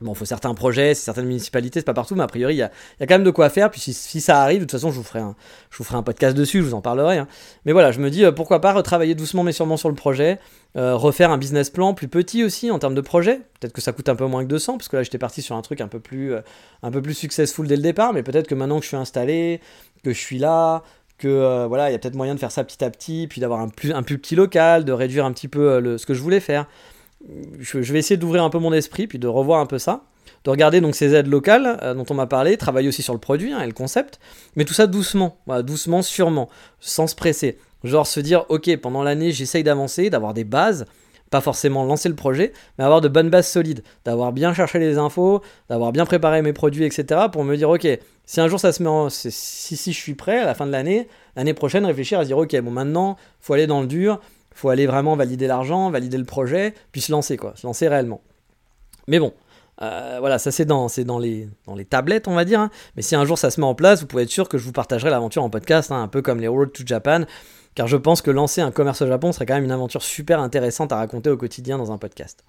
[0.00, 2.62] Bon, il faut certains projets, certaines municipalités, c'est pas partout, mais a priori, il y
[2.62, 2.70] a,
[3.00, 3.70] quand même de quoi faire.
[3.70, 5.36] Puis si, ça arrive, de toute façon, je vous ferai un,
[5.70, 7.18] je vous ferai un podcast dessus, je vous en parlerai.
[7.18, 7.28] Hein.
[7.64, 10.40] Mais voilà, je me dis, euh, pourquoi pas retravailler doucement mais sûrement sur le projet,
[10.76, 13.42] euh, refaire un business plan plus petit aussi en termes de projet.
[13.60, 15.54] Peut-être que ça coûte un peu moins que 200, parce que là, j'étais parti sur
[15.54, 16.40] un truc un peu plus, euh,
[16.82, 19.60] un peu plus successful dès le départ, mais peut-être que maintenant que je suis installé,
[20.02, 20.82] que je suis là,
[21.18, 23.60] que voilà, il y a peut-être moyen de faire ça petit à petit, puis d'avoir
[23.60, 26.20] un plus, un plus petit local, de réduire un petit peu le, ce que je
[26.20, 26.66] voulais faire
[27.58, 30.04] je, vais essayer d'ouvrir un peu mon esprit, puis de revoir un peu ça,
[30.44, 33.20] de regarder donc ces aides locales euh, dont on m'a parlé, travailler aussi sur le
[33.20, 34.20] produit hein, et le concept,
[34.56, 36.48] mais tout ça doucement, doucement, sûrement,
[36.80, 37.58] sans se presser.
[37.82, 40.86] Genre se dire, ok, pendant l'année, j'essaye d'avancer, d'avoir des bases,
[41.30, 44.98] pas forcément lancer le projet, mais avoir de bonnes bases solides, d'avoir bien cherché les
[44.98, 47.22] infos, d'avoir bien préparé mes produits, etc.
[47.32, 47.86] pour me dire, ok,
[48.24, 49.10] si un jour ça se met en...
[49.10, 52.28] Si, si je suis prêt à la fin de l'année, l'année prochaine, réfléchir à se
[52.28, 54.20] dire, ok, bon maintenant, faut aller dans le dur,
[54.54, 58.20] faut aller vraiment valider l'argent, valider le projet, puis se lancer, quoi, se lancer réellement.
[59.08, 59.32] Mais bon,
[59.82, 62.60] euh, voilà, ça c'est dans, dans, les, dans les tablettes, on va dire.
[62.60, 62.70] Hein.
[62.96, 64.64] Mais si un jour ça se met en place, vous pouvez être sûr que je
[64.64, 67.22] vous partagerai l'aventure en podcast, hein, un peu comme les Road to Japan,
[67.74, 70.40] car je pense que lancer un commerce au Japon serait quand même une aventure super
[70.40, 72.44] intéressante à raconter au quotidien dans un podcast.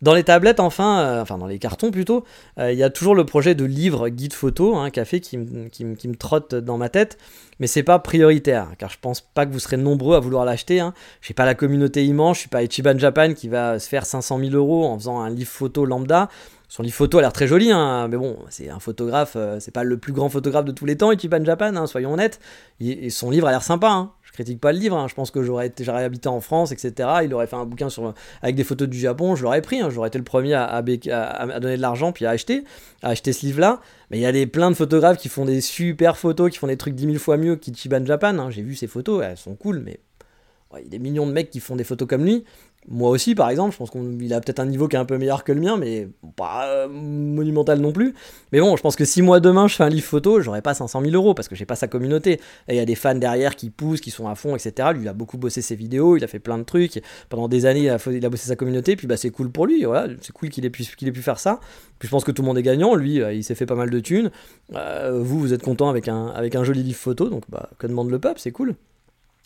[0.00, 2.24] Dans les tablettes, enfin, euh, enfin dans les cartons plutôt,
[2.58, 5.36] euh, il y a toujours le projet de livre guide photo, un hein, café qui,
[5.36, 7.18] me trotte dans ma tête,
[7.58, 10.78] mais c'est pas prioritaire, car je pense pas que vous serez nombreux à vouloir l'acheter.
[10.78, 10.94] Hein.
[11.20, 14.38] Je pas la communauté immense, je suis pas Ichiban Japan qui va se faire 500
[14.38, 16.28] 000 euros en faisant un livre photo lambda.
[16.68, 19.72] Son livre photo a l'air très joli, hein, mais bon, c'est un photographe, euh, c'est
[19.72, 22.38] pas le plus grand photographe de tous les temps, Ichiban Japan, soyons honnêtes.
[22.78, 25.08] et son livre a l'air sympa, critique pas le livre, hein.
[25.08, 27.08] je pense que j'aurais j'aurais habité en France, etc.
[27.24, 29.90] Il aurait fait un bouquin sur, avec des photos du Japon, je l'aurais pris, hein.
[29.90, 32.62] j'aurais été le premier à, donner de l'argent puis à acheter,
[33.02, 33.80] à acheter ce livre-là.
[34.10, 36.68] Mais il y a des, plein de photographes qui font des super photos, qui font
[36.68, 38.38] des trucs 10 000 fois mieux qu'Ichiban Japan.
[38.38, 38.50] Hein.
[38.50, 39.98] J'ai vu ces photos, elles sont cool, mais
[40.76, 42.44] il y a des millions de mecs qui font des photos comme lui.
[42.90, 45.18] Moi aussi, par exemple, je pense qu'il a peut-être un niveau qui est un peu
[45.18, 48.14] meilleur que le mien, mais pas euh, monumental non plus.
[48.50, 50.72] Mais bon, je pense que si moi demain je fais un livre photo, j'aurais pas
[50.72, 52.40] 500 000 euros parce que j'ai pas sa communauté.
[52.66, 54.88] Et il y a des fans derrière qui poussent, qui sont à fond, etc.
[54.94, 57.02] Lui, il a beaucoup bossé ses vidéos, il a fait plein de trucs.
[57.28, 59.84] Pendant des années, il a, bossé sa communauté, puis bah, c'est cool pour lui.
[59.84, 61.60] Voilà, c'est cool qu'il ait, pu, qu'il ait pu faire ça.
[61.98, 62.94] Puis je pense que tout le monde est gagnant.
[62.94, 64.30] Lui, euh, il s'est fait pas mal de thunes.
[64.74, 67.86] Euh, vous, vous êtes content avec un, avec un joli livre photo, donc bah, que
[67.86, 68.76] demande le peuple, c'est cool.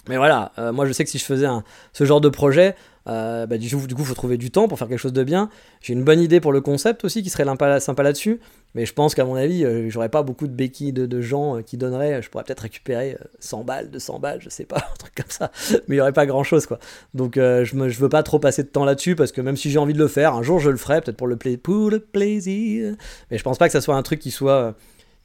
[0.08, 1.46] Mais voilà, moi je sais que si je faisais
[1.92, 2.74] ce genre de projet,
[3.08, 5.50] euh, bah, du, coup, il faut trouver du temps pour faire quelque chose de bien.
[5.80, 7.44] J'ai une bonne idée pour le concept aussi qui serait
[7.80, 8.40] sympa là-dessus.
[8.74, 11.62] Mais je pense qu'à mon avis, euh, j'aurais pas beaucoup de béquilles de, gens euh,
[11.62, 12.22] qui donneraient.
[12.22, 15.50] Je pourrais peut-être récupérer 100 balles, 200 balles, je sais pas, un truc comme ça.
[15.88, 16.78] Mais il y aurait pas grand chose quoi.
[17.12, 19.70] Donc je, me, je veux pas trop passer de temps là-dessus parce que même si
[19.70, 21.98] j'ai envie de le faire, un jour je le ferai, peut-être pour le, pour le
[22.00, 22.94] plaisir.
[23.30, 24.74] Mais je pense pas que ça soit un truc qui soit,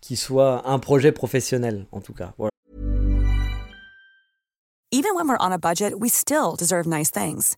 [0.02, 2.34] qui soit un projet professionnel en tout cas.
[2.38, 2.52] Voilà.
[4.90, 7.58] Even when we're on a budget, we still deserve nice things.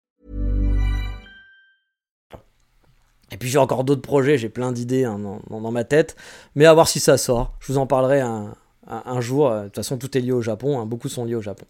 [3.31, 5.19] Et puis j'ai encore d'autres projets, j'ai plein d'idées hein,
[5.49, 6.15] dans, ma tête,
[6.55, 7.53] mais à voir si ça sort.
[7.59, 9.49] Je vous en parlerai un, jour.
[9.49, 11.65] De toute façon, tout est lié au Japon, hein, beaucoup sont liés au Japon.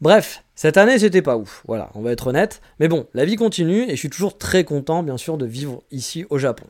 [0.00, 2.60] Bref, cette année c'était pas ouf, voilà, on va être honnête.
[2.80, 5.82] Mais bon, la vie continue et je suis toujours très content, bien sûr, de vivre
[5.92, 6.66] ici au Japon.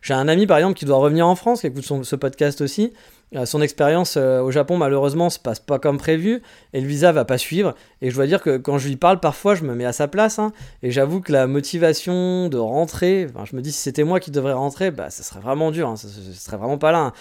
[0.00, 2.86] J'ai un ami par exemple qui doit revenir en France, qui écoute ce podcast aussi,
[2.86, 7.12] euh, son expérience euh, au Japon, malheureusement, se passe pas comme prévu et le visa
[7.12, 7.74] va pas suivre.
[8.00, 10.08] Et je dois dire que quand je lui parle, parfois, je me mets à sa
[10.08, 10.38] place.
[10.38, 10.52] Hein,
[10.82, 14.52] et j'avoue que la motivation de rentrer, je me dis si c'était moi qui devrais
[14.52, 15.88] rentrer, bah, ça serait vraiment dur.
[15.88, 16.98] Hein, ça, serait vraiment pas là.
[16.98, 17.12] Hein.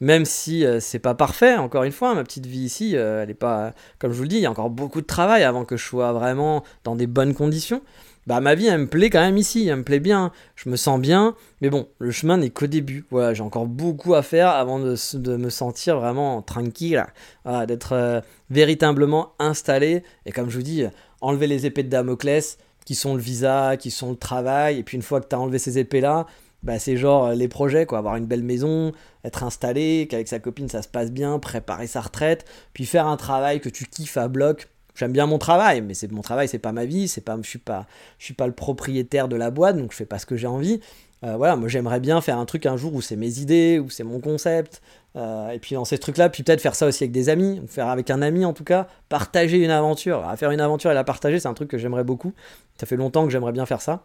[0.00, 3.34] Même si euh, c'est pas parfait, encore une fois, ma petite vie ici, elle est
[3.34, 3.72] pas.
[3.98, 5.84] Comme je vous le dis, il y a encore beaucoup de travail avant que je
[5.84, 7.82] sois vraiment dans des bonnes conditions
[8.28, 10.76] bah ma vie elle me plaît quand même ici, elle me plaît bien, je me
[10.76, 13.06] sens bien, mais bon, le chemin n'est qu'au début.
[13.10, 17.06] Voilà, j'ai encore beaucoup à faire avant de, me sentir vraiment tranquille,
[17.46, 18.20] voilà, d'être euh,
[18.50, 20.84] véritablement installé et comme je vous dis,
[21.22, 24.78] enlever les épées de Damoclès qui sont le visa, qui sont le travail.
[24.78, 26.26] Et puis une fois que tu as enlevé ces épées-là,
[26.62, 27.96] bah, c'est genre euh, les projets, quoi.
[27.96, 28.92] Avoir une belle maison,
[29.24, 33.16] être installé, qu'avec sa copine ça se passe bien, préparer sa retraite, puis faire un
[33.16, 34.68] travail que tu kiffes à bloc.
[34.98, 37.48] J'aime bien mon travail, mais c'est mon travail, c'est pas ma vie, c'est pas, je
[37.48, 37.86] suis pas,
[38.18, 40.48] je suis pas le propriétaire de la boîte, donc je fais pas ce que j'ai
[40.48, 40.80] envie.
[41.24, 43.90] Euh, voilà, moi j'aimerais bien faire un truc un jour où c'est mes idées, où
[43.90, 44.82] c'est mon concept,
[45.16, 47.88] euh, et puis lancer ce truc-là, puis peut-être faire ça aussi avec des amis, faire
[47.88, 50.24] avec un ami en tout cas, partager une aventure.
[50.36, 52.32] faire une aventure et la partager, c'est un truc que j'aimerais beaucoup.
[52.78, 54.04] Ça fait longtemps que j'aimerais bien faire ça.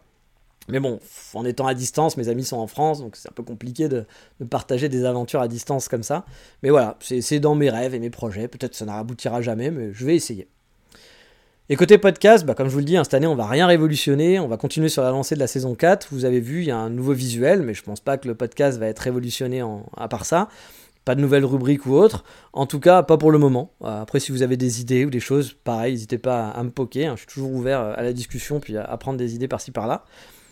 [0.68, 0.98] Mais bon,
[1.34, 4.06] en étant à distance, mes amis sont en France, donc c'est un peu compliqué de,
[4.48, 6.24] partager des aventures à distance comme ça.
[6.62, 8.48] Mais voilà, c'est dans mes rêves et mes projets.
[8.48, 10.48] Peut-être ça n'aboutira jamais, mais je vais essayer.
[11.70, 13.66] Et côté podcast, bah, comme je vous le dis, hein, cette année, on va rien
[13.66, 14.38] révolutionner.
[14.38, 16.08] On va continuer sur la lancée de la saison 4.
[16.12, 18.34] Vous avez vu, il y a un nouveau visuel, mais je pense pas que le
[18.34, 19.64] podcast va être révolutionné
[19.96, 20.50] à part ça.
[21.06, 22.22] Pas de nouvelles rubriques ou autres.
[22.52, 23.70] En tout cas, pas pour le moment.
[23.82, 26.70] Euh, après, si vous avez des idées ou des choses, pareil, n'hésitez pas à, me
[26.70, 27.12] poker.
[27.12, 27.14] Hein.
[27.16, 30.04] Je suis toujours ouvert à la discussion, puis à prendre des idées par-ci par-là.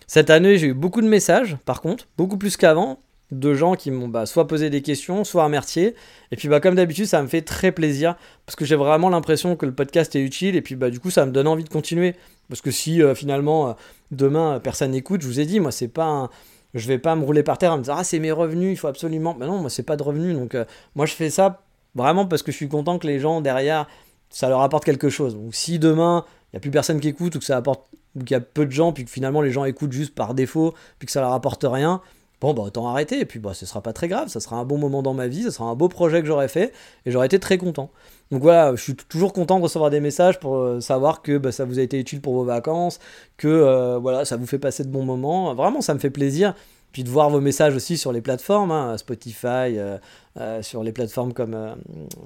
[0.07, 3.01] Cette année, j'ai eu beaucoup de messages, par contre, beaucoup plus qu'avant,
[3.33, 5.97] de gens qui m'ont bah, soit posé des questions, soit remercié.
[6.31, 8.15] Et puis, bah, comme d'habitude, ça me fait très plaisir,
[8.47, 11.11] parce que j'ai vraiment l'impression que le podcast est utile, et puis, bah, du coup,
[11.11, 12.15] ça me donne envie de continuer.
[12.49, 13.73] Parce que si euh, finalement, euh,
[14.11, 16.31] demain, personne n'écoute, je vous ai dit, moi, c'est pas
[16.75, 18.77] je vais pas me rouler par terre en me disant ah c'est mes revenus il
[18.79, 20.65] faut absolument mais non moi c'est pas de revenus donc euh,
[20.95, 21.61] moi je fais ça
[21.95, 23.87] vraiment parce que je suis content que les gens derrière
[24.31, 27.37] ça leur apporte quelque chose donc si demain il y a plus personne qui écoute
[27.37, 29.51] ou que ça apporte ou qu'il y a peu de gens, puis que finalement les
[29.51, 32.01] gens écoutent juste par défaut, puis que ça leur apporte rien,
[32.43, 34.65] bon bah autant arrêter, et puis bah ce sera pas très grave, ça sera un
[34.65, 36.73] bon moment dans ma vie, ça sera un beau projet que j'aurais fait,
[37.07, 37.91] et j'aurais été très content.
[38.33, 41.53] Donc voilà, je suis toujours content de recevoir des messages pour euh, savoir que bah,
[41.53, 42.99] ça vous a été utile pour vos vacances,
[43.37, 46.55] que euh, voilà, ça vous fait passer de bons moments, vraiment ça me fait plaisir,
[46.91, 49.99] puis de voir vos messages aussi sur les plateformes, hein, Spotify, euh,
[50.39, 51.75] euh, sur les plateformes comme, euh,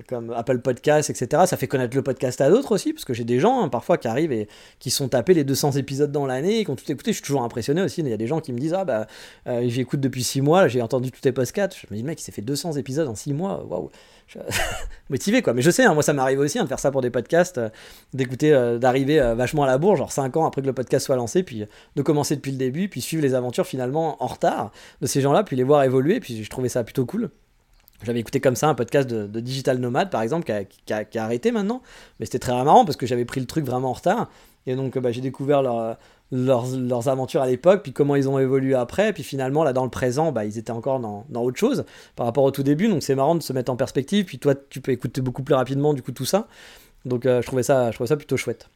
[0.09, 1.43] comme Apple Podcasts, etc.
[1.47, 3.99] Ça fait connaître le podcast à d'autres aussi, parce que j'ai des gens hein, parfois
[3.99, 4.47] qui arrivent et
[4.79, 7.11] qui sont tapés les 200 épisodes dans l'année, qui ont tout écouté.
[7.11, 8.03] Je suis toujours impressionné aussi.
[8.03, 9.09] Il y a des gens qui me disent Ah, bah,
[9.63, 11.77] j'écoute depuis 6 mois, j'ai entendu tous tes podcasts.
[11.77, 13.91] Je me dis, mec, il s'est fait 200 épisodes en 6 mois, waouh!
[15.09, 17.01] motivé quoi mais je sais hein, moi ça m'arrive aussi hein, de faire ça pour
[17.01, 17.61] des podcasts
[18.13, 18.51] d'écouter
[18.81, 21.65] d'arriver vachement à la bourre genre 5 ans après que le podcast soit lancé puis
[21.95, 25.33] de commencer depuis le début puis suivre les aventures finalement en retard de ces gens
[25.33, 27.31] là puis les voir évoluer puis je trouvais ça plutôt cool
[28.03, 31.83] j'avais écouté comme ça un podcast de, Digital Nomad, par exemple, qui a, arrêté maintenant.
[32.21, 34.29] Mais c'était très marrant parce que j'avais pris le truc vraiment en retard.
[34.67, 39.13] Et donc, bah, j'ai découvert leurs, aventures à l'époque, puis comment ils ont évolué après.
[39.13, 41.85] Puis finalement, là, dans le présent, bah, ils étaient encore dans, autre chose
[42.17, 42.89] par rapport au tout début.
[42.89, 44.27] Donc, c'est marrant de se mettre en perspective.
[44.27, 46.49] Puis toi, tu peux écouter beaucoup plus rapidement, du coup, tout ça.
[47.05, 48.69] Donc, euh, je, trouvais ça, je trouvais ça plutôt chouette.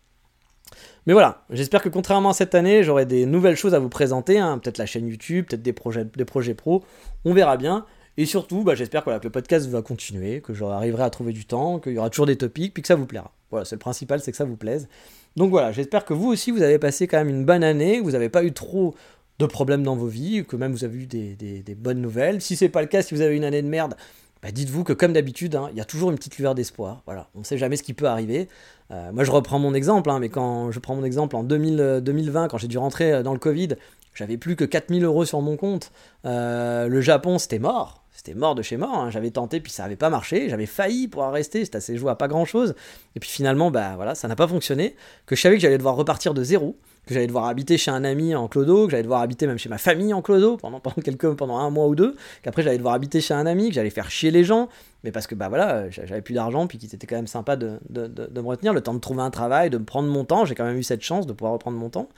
[1.06, 4.38] Mais voilà, j'espère que contrairement à cette année, j'aurai des nouvelles choses à vous présenter.
[4.38, 4.58] Hein.
[4.58, 6.84] Peut-être la chaîne YouTube, peut-être des projets, des projets pro.
[7.24, 7.84] On verra bien.
[8.20, 11.78] Et surtout, bah, j'espère que, le podcast va continuer, que j'arriverai à trouver du temps,
[11.78, 13.32] qu'il y aura toujours des topics, puis que ça vous plaira.
[13.50, 14.88] Voilà, c'est le principal, c'est que ça vous plaise.
[15.36, 18.02] Donc voilà, j'espère que vous aussi, vous avez passé quand même une bonne année, que
[18.02, 18.94] vous n'avez pas eu trop
[19.38, 22.42] de problèmes dans vos vies, que même vous avez eu des, bonnes nouvelles.
[22.42, 23.94] Si c'est pas le cas, si vous avez une année de merde,
[24.42, 27.00] bah dites-vous que comme d'habitude, hein, il y a toujours une petite lueur d'espoir.
[27.06, 28.48] Voilà, on ne sait jamais ce qui peut arriver.
[28.90, 31.80] Euh, moi, je reprends mon exemple, hein, mais quand je prends mon exemple en 2020,
[31.80, 33.76] euh, quand j'ai dû rentrer euh, dans le Covid,
[34.12, 35.90] j'avais plus que 4000 euros sur mon compte.
[36.24, 38.94] le Japon, c'était mort c'était mort de chez mort.
[38.94, 39.08] Hein.
[39.08, 40.50] J'avais tenté, puis ça n'avait pas marché.
[40.50, 41.64] J'avais failli pouvoir rester.
[41.64, 42.74] C'était assez joué à pas grand chose.
[43.16, 44.94] Et puis finalement, bah voilà, ça n'a pas fonctionné.
[45.24, 46.76] Que je savais que j'allais devoir repartir de zéro.
[47.06, 48.84] Que j'allais devoir habiter chez un ami en clodo.
[48.84, 51.86] Que j'allais devoir habiter même chez ma famille en clodo pendant, quelques, pendant un mois
[51.86, 52.14] ou deux.
[52.42, 53.70] Qu'après, j'allais devoir habiter chez un ami.
[53.70, 54.68] Que j'allais faire chier les gens.
[55.02, 56.66] Mais parce que bah voilà, j'avais plus d'argent.
[56.66, 58.74] Puis qu'il était quand même sympa de me retenir.
[58.74, 60.44] Le temps de trouver un travail, de me prendre mon temps.
[60.44, 62.10] J'ai quand même eu cette chance de pouvoir reprendre mon temps.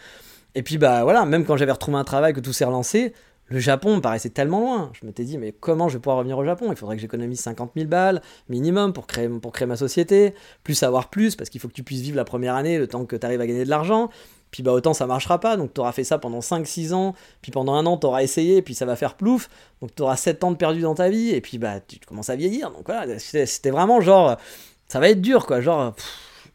[0.56, 3.14] Et puis bah voilà, même quand j'avais retrouvé un travail, que tout s'est relancé,
[3.52, 4.90] le Japon me paraissait tellement loin.
[4.94, 6.68] Je m'étais dit, mais comment je vais pouvoir revenir au Japon?
[6.70, 9.28] Il faudrait que j'économise 50 000 balles minimum pour créer,
[9.66, 10.34] ma société,
[10.64, 13.04] plus avoir plus, parce qu'il faut que tu puisses vivre la première année, le temps
[13.04, 14.08] que tu arrives à gagner de l'argent.
[14.50, 17.50] Puis bah autant ça marchera pas, donc tu auras fait ça pendant 5-6 ans, puis
[17.50, 19.48] pendant un an tu auras essayé, puis ça va faire plouf,
[19.80, 22.28] donc tu auras 7 ans de perdu dans ta vie, et puis bah tu commences
[22.28, 22.70] à vieillir.
[22.70, 24.36] Donc voilà, c'était vraiment genre,
[24.88, 25.94] ça va être dur quoi, genre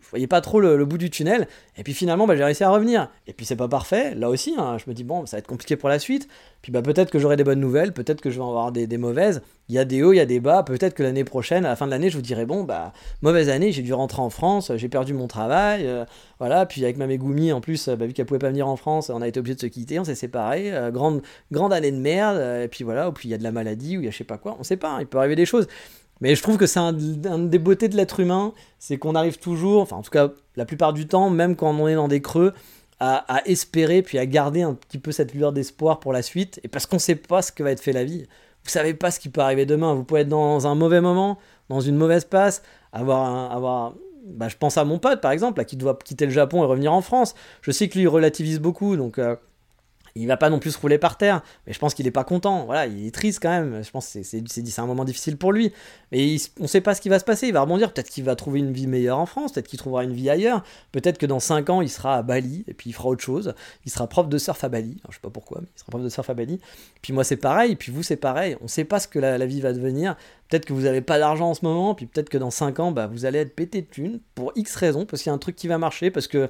[0.07, 1.49] je voyais pas trop le, bout du tunnel.
[1.77, 3.09] Et puis finalement, bah, j'ai réussi à revenir.
[3.27, 4.55] Et puis c'est pas parfait, là aussi.
[4.57, 4.77] Hein.
[4.77, 6.29] je me dis, bon, ça va être compliqué pour la suite.
[6.61, 8.87] Puis bah, peut-être que j'aurai des bonnes nouvelles, peut-être que je vais en avoir des,
[8.97, 9.41] mauvaises.
[9.67, 10.63] Il y a des hauts, il y a des bas.
[10.63, 13.49] Peut-être que l'année prochaine, à la fin de l'année, je vous dirai, bon, bah, mauvaise
[13.49, 15.85] année, j'ai dû rentrer en France, j'ai perdu mon travail.
[15.85, 16.05] Euh,
[16.39, 19.09] voilà, puis avec ma Megumi, en plus, bah, vu qu'elle pouvait pas venir en France,
[19.09, 20.73] on a été obligé de se quitter, on s'est séparés.
[20.73, 22.37] Euh, grande, grande année de merde.
[22.37, 24.07] Euh, et puis voilà, ou puis il y a de la maladie, ou il y
[24.07, 25.67] a je sais pas quoi, on sait pas, hein, il peut arriver des choses.
[26.21, 29.81] Mais je trouve que c'est un, des beautés de l'être humain, c'est qu'on arrive toujours,
[29.81, 32.53] enfin en tout cas la plupart du temps, même quand on est dans des creux,
[32.99, 36.59] à, espérer puis à garder un petit peu cette lueur d'espoir pour la suite.
[36.63, 38.25] Et parce qu'on ne sait pas ce que va être fait la vie.
[38.63, 39.93] Vous savez pas ce qui peut arriver demain.
[39.93, 41.37] Vous pouvez être dans un mauvais moment,
[41.69, 43.93] dans une mauvaise passe, avoir, avoir
[44.25, 46.91] bah, je pense à mon pote par exemple, qui doit quitter le Japon et revenir
[46.91, 47.35] en France.
[47.61, 49.35] Je sais que lui il relativise beaucoup, donc euh,
[50.17, 52.23] il va pas non plus se rouler par terre, mais je pense qu'il est pas
[52.23, 52.65] content.
[52.65, 53.83] Voilà, il est triste quand même.
[53.83, 55.71] Je pense que c'est un moment difficile pour lui.
[56.11, 57.47] Mais on ne sait pas ce qui va se passer.
[57.47, 57.93] Il va rebondir.
[57.93, 59.53] Peut-être qu'il va trouver une vie meilleure en France.
[59.53, 60.63] Peut-être qu'il trouvera une vie ailleurs.
[60.91, 63.53] Peut-être que dans 5 ans, il sera à Bali et puis il fera autre chose.
[63.85, 64.97] Il sera prof de surf à Bali.
[65.03, 66.59] Je je sais pas pourquoi, mais il sera prof de surf à Bali.
[67.01, 67.75] Puis moi, c'est pareil.
[67.75, 68.55] Puis vous, c'est pareil.
[68.61, 70.15] On ne sait pas ce que la, vie va devenir.
[70.49, 71.95] Peut-être que vous n'avez pas d'argent en ce moment.
[71.95, 74.75] Puis peut-être que dans 5 ans, bah, vous allez être pété de thunes pour X
[74.75, 75.05] raisons.
[75.05, 76.11] Parce qu'il y a un truc qui va marcher.
[76.11, 76.49] Parce que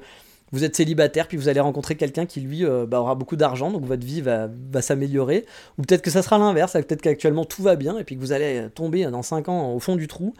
[0.52, 3.70] vous êtes célibataire, puis vous allez rencontrer quelqu'un qui lui euh, bah, aura beaucoup d'argent,
[3.70, 4.48] donc votre vie va,
[4.80, 5.44] s'améliorer.
[5.78, 8.32] Ou peut-être que ça sera l'inverse, peut-être qu'actuellement tout va bien, et puis que vous
[8.32, 10.34] allez tomber dans 5 ans au fond du trou.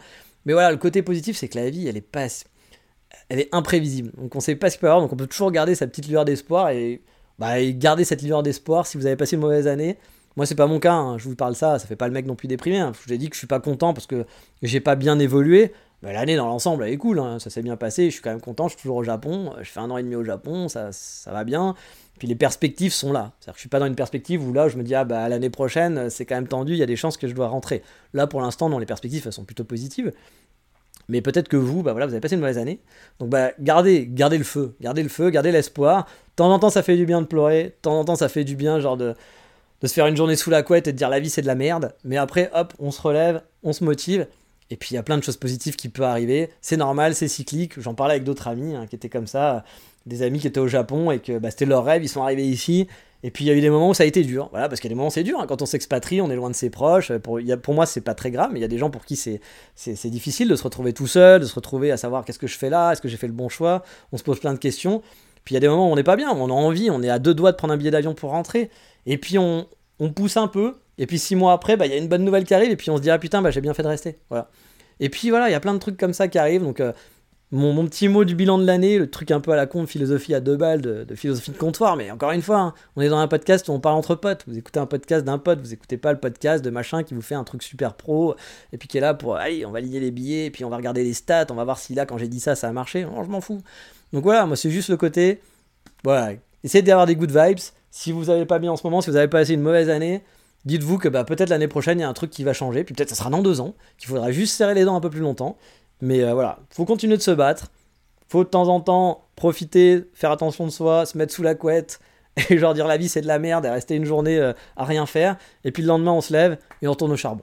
[0.45, 2.27] Mais voilà, le côté positif, c'est que la vie, elle est pas.
[3.29, 4.11] Elle est imprévisible.
[4.17, 5.87] Donc on sait pas ce qu'il peut y avoir, donc on peut toujours garder sa
[5.87, 7.01] petite lueur d'espoir et,
[7.39, 9.97] bah, garder cette lueur d'espoir si vous avez passé une mauvaise année.
[10.35, 11.17] Moi, c'est pas mon cas, hein.
[11.17, 12.79] je vous parle ça, ça fait pas le mec non plus déprimé.
[12.79, 12.91] Hein.
[12.93, 14.25] Je vous ai dit que je suis pas content parce que
[14.61, 15.73] j'ai pas bien évolué.
[16.01, 17.39] Bah, l'année dans l'ensemble elle est cool, hein.
[17.39, 19.69] ça s'est bien passé, je suis quand même content, je suis toujours au Japon, je
[19.69, 21.75] fais un an et demi au Japon, ça, ça va bien.
[22.19, 23.33] Puis les perspectives sont là.
[23.39, 25.27] C'est-à-dire que je suis pas dans une perspective où là je me dis ah bah
[25.27, 27.81] l'année prochaine c'est quand même tendu, il y a des chances que je dois rentrer.
[28.13, 30.13] Là pour l'instant dans les perspectives sont plutôt positives.
[31.09, 32.79] Mais peut-être que vous, bah voilà, vous avez passé une mauvaise année.
[33.19, 36.05] Donc bah gardez, gardez le feu, gardez le feu, gardez l'espoir.
[36.05, 38.29] De temps en temps ça fait du bien de pleurer, de temps en temps ça
[38.29, 39.15] fait du bien genre de,
[39.81, 41.47] de se faire une journée sous la couette et de dire la vie c'est de
[41.47, 41.93] la merde.
[42.05, 44.27] Mais après hop, on se relève, on se motive
[44.71, 46.49] et puis il y a plein de choses positives qui peuvent arriver.
[46.61, 47.79] C'est normal, c'est cyclique.
[47.79, 49.63] J'en parlais avec d'autres amis hein, qui étaient comme ça,
[50.05, 52.47] des amis qui étaient au Japon et que bah, c'était leur rêve, ils sont arrivés
[52.47, 52.87] ici.
[53.21, 54.79] Et puis il y a eu des moments où ça a été dur, voilà, parce
[54.79, 55.39] qu'il y a des moments où c'est dur.
[55.41, 55.45] Hein.
[55.47, 57.11] Quand on s'expatrie, on est loin de ses proches.
[57.17, 58.89] Pour, y a, pour moi, c'est pas très grave, mais il y a des gens
[58.89, 59.41] pour qui c'est,
[60.05, 62.69] difficile de se retrouver tout seul, de se retrouver à savoir qu'est-ce que je fais
[62.69, 63.83] là, est-ce que j'ai fait le bon choix.
[64.13, 65.01] On se pose plein de questions.
[65.43, 67.01] Puis il y a des moments où on n'est pas bien, on a envie, on
[67.01, 68.69] est à deux doigts de prendre un billet d'avion pour rentrer.
[69.05, 69.67] Et puis on
[70.15, 70.75] pousse un peu.
[70.99, 72.69] Et puis six mois après, bah, il y a une bonne nouvelle qui arrive.
[72.69, 74.19] Et puis on se dit, ah putain, bah, j'ai bien fait de rester.
[74.29, 74.49] Voilà.
[74.99, 76.63] Et puis voilà, il y a plein de trucs comme ça qui arrivent.
[76.63, 76.91] Donc euh,
[77.51, 80.35] mon, petit mot du bilan de l'année, le truc un peu à la con philosophie
[80.35, 81.95] à deux balles, de, philosophie de comptoir.
[81.95, 84.43] Mais encore une fois, hein, on est dans un podcast où on parle entre potes.
[84.45, 87.21] Vous écoutez un podcast d'un pote, vous écoutez pas le podcast de machin qui vous
[87.21, 88.35] fait un truc super pro
[88.73, 90.69] et puis qui est là pour, allez, on va lier les billets, et puis on
[90.69, 92.71] va regarder les stats, on va voir si là, quand j'ai dit ça, ça a
[92.73, 93.03] marché.
[93.03, 93.61] Non, je m'en fous.
[94.11, 95.39] Donc voilà, moi c'est juste le côté,
[96.03, 96.33] voilà,
[96.63, 97.59] essayez d'avoir des good vibes.
[97.89, 100.21] Si vous n'avez pas bien en ce moment, si vous avez passé une mauvaise année,
[100.69, 102.93] Dites-vous que bah, peut-être l'année prochaine, il y a un truc qui va changer, puis
[102.93, 105.19] peut-être ça sera dans deux ans, qu'il faudra juste serrer les dents un peu plus
[105.19, 105.57] longtemps.
[105.99, 107.71] Mais euh, voilà, faut continuer de se battre.
[108.27, 111.99] Faut de temps en temps profiter, faire attention de soi, se mettre sous la couette,
[112.51, 114.85] et genre dire la vie c'est de la merde, et rester une journée euh, à
[114.85, 115.37] rien faire.
[115.63, 117.41] Et puis le lendemain, on se lève et on retourne au charbon.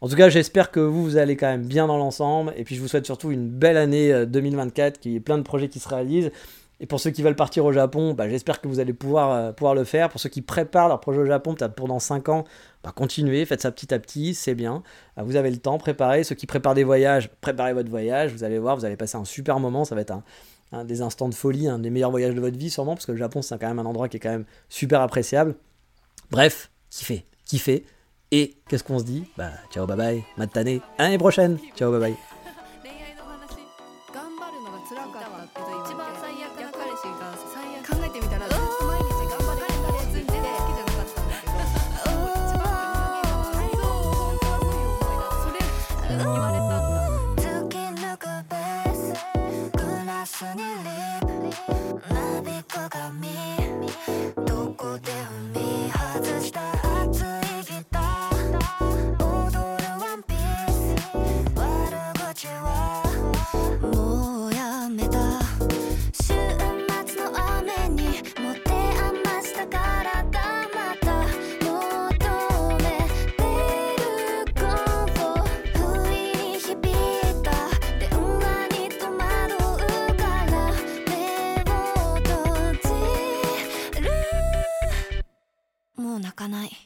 [0.00, 2.54] En tout cas, j'espère que vous, vous allez quand même bien dans l'ensemble.
[2.56, 5.68] Et puis je vous souhaite surtout une belle année 2024, qui est plein de projets
[5.68, 6.30] qui se réalisent.
[6.82, 9.52] Et pour ceux qui veulent partir au Japon, bah, j'espère que vous allez pouvoir, euh,
[9.52, 10.08] pouvoir le faire.
[10.08, 12.44] Pour ceux qui préparent leur projet au Japon, peut-être pendant 5 ans,
[12.82, 14.82] bah, continuez, faites ça petit à petit, c'est bien.
[15.16, 16.24] Euh, vous avez le temps, préparez.
[16.24, 18.32] Ceux qui préparent des voyages, préparez votre voyage.
[18.32, 19.84] Vous allez voir, vous allez passer un super moment.
[19.84, 20.12] Ça va être
[20.72, 23.12] un, des instants de folie, un des meilleurs voyages de votre vie sûrement, parce que
[23.12, 25.54] le Japon, c'est quand même un endroit qui est quand même super appréciable.
[26.32, 27.86] Bref, kiffez, kiffez.
[28.32, 29.24] Et qu'est-ce qu'on se dit?
[29.36, 31.58] Bah, ciao, bye bye, matane, à l'année prochaine.
[31.76, 32.31] Ciao, bye bye.
[86.42, 86.81] かない。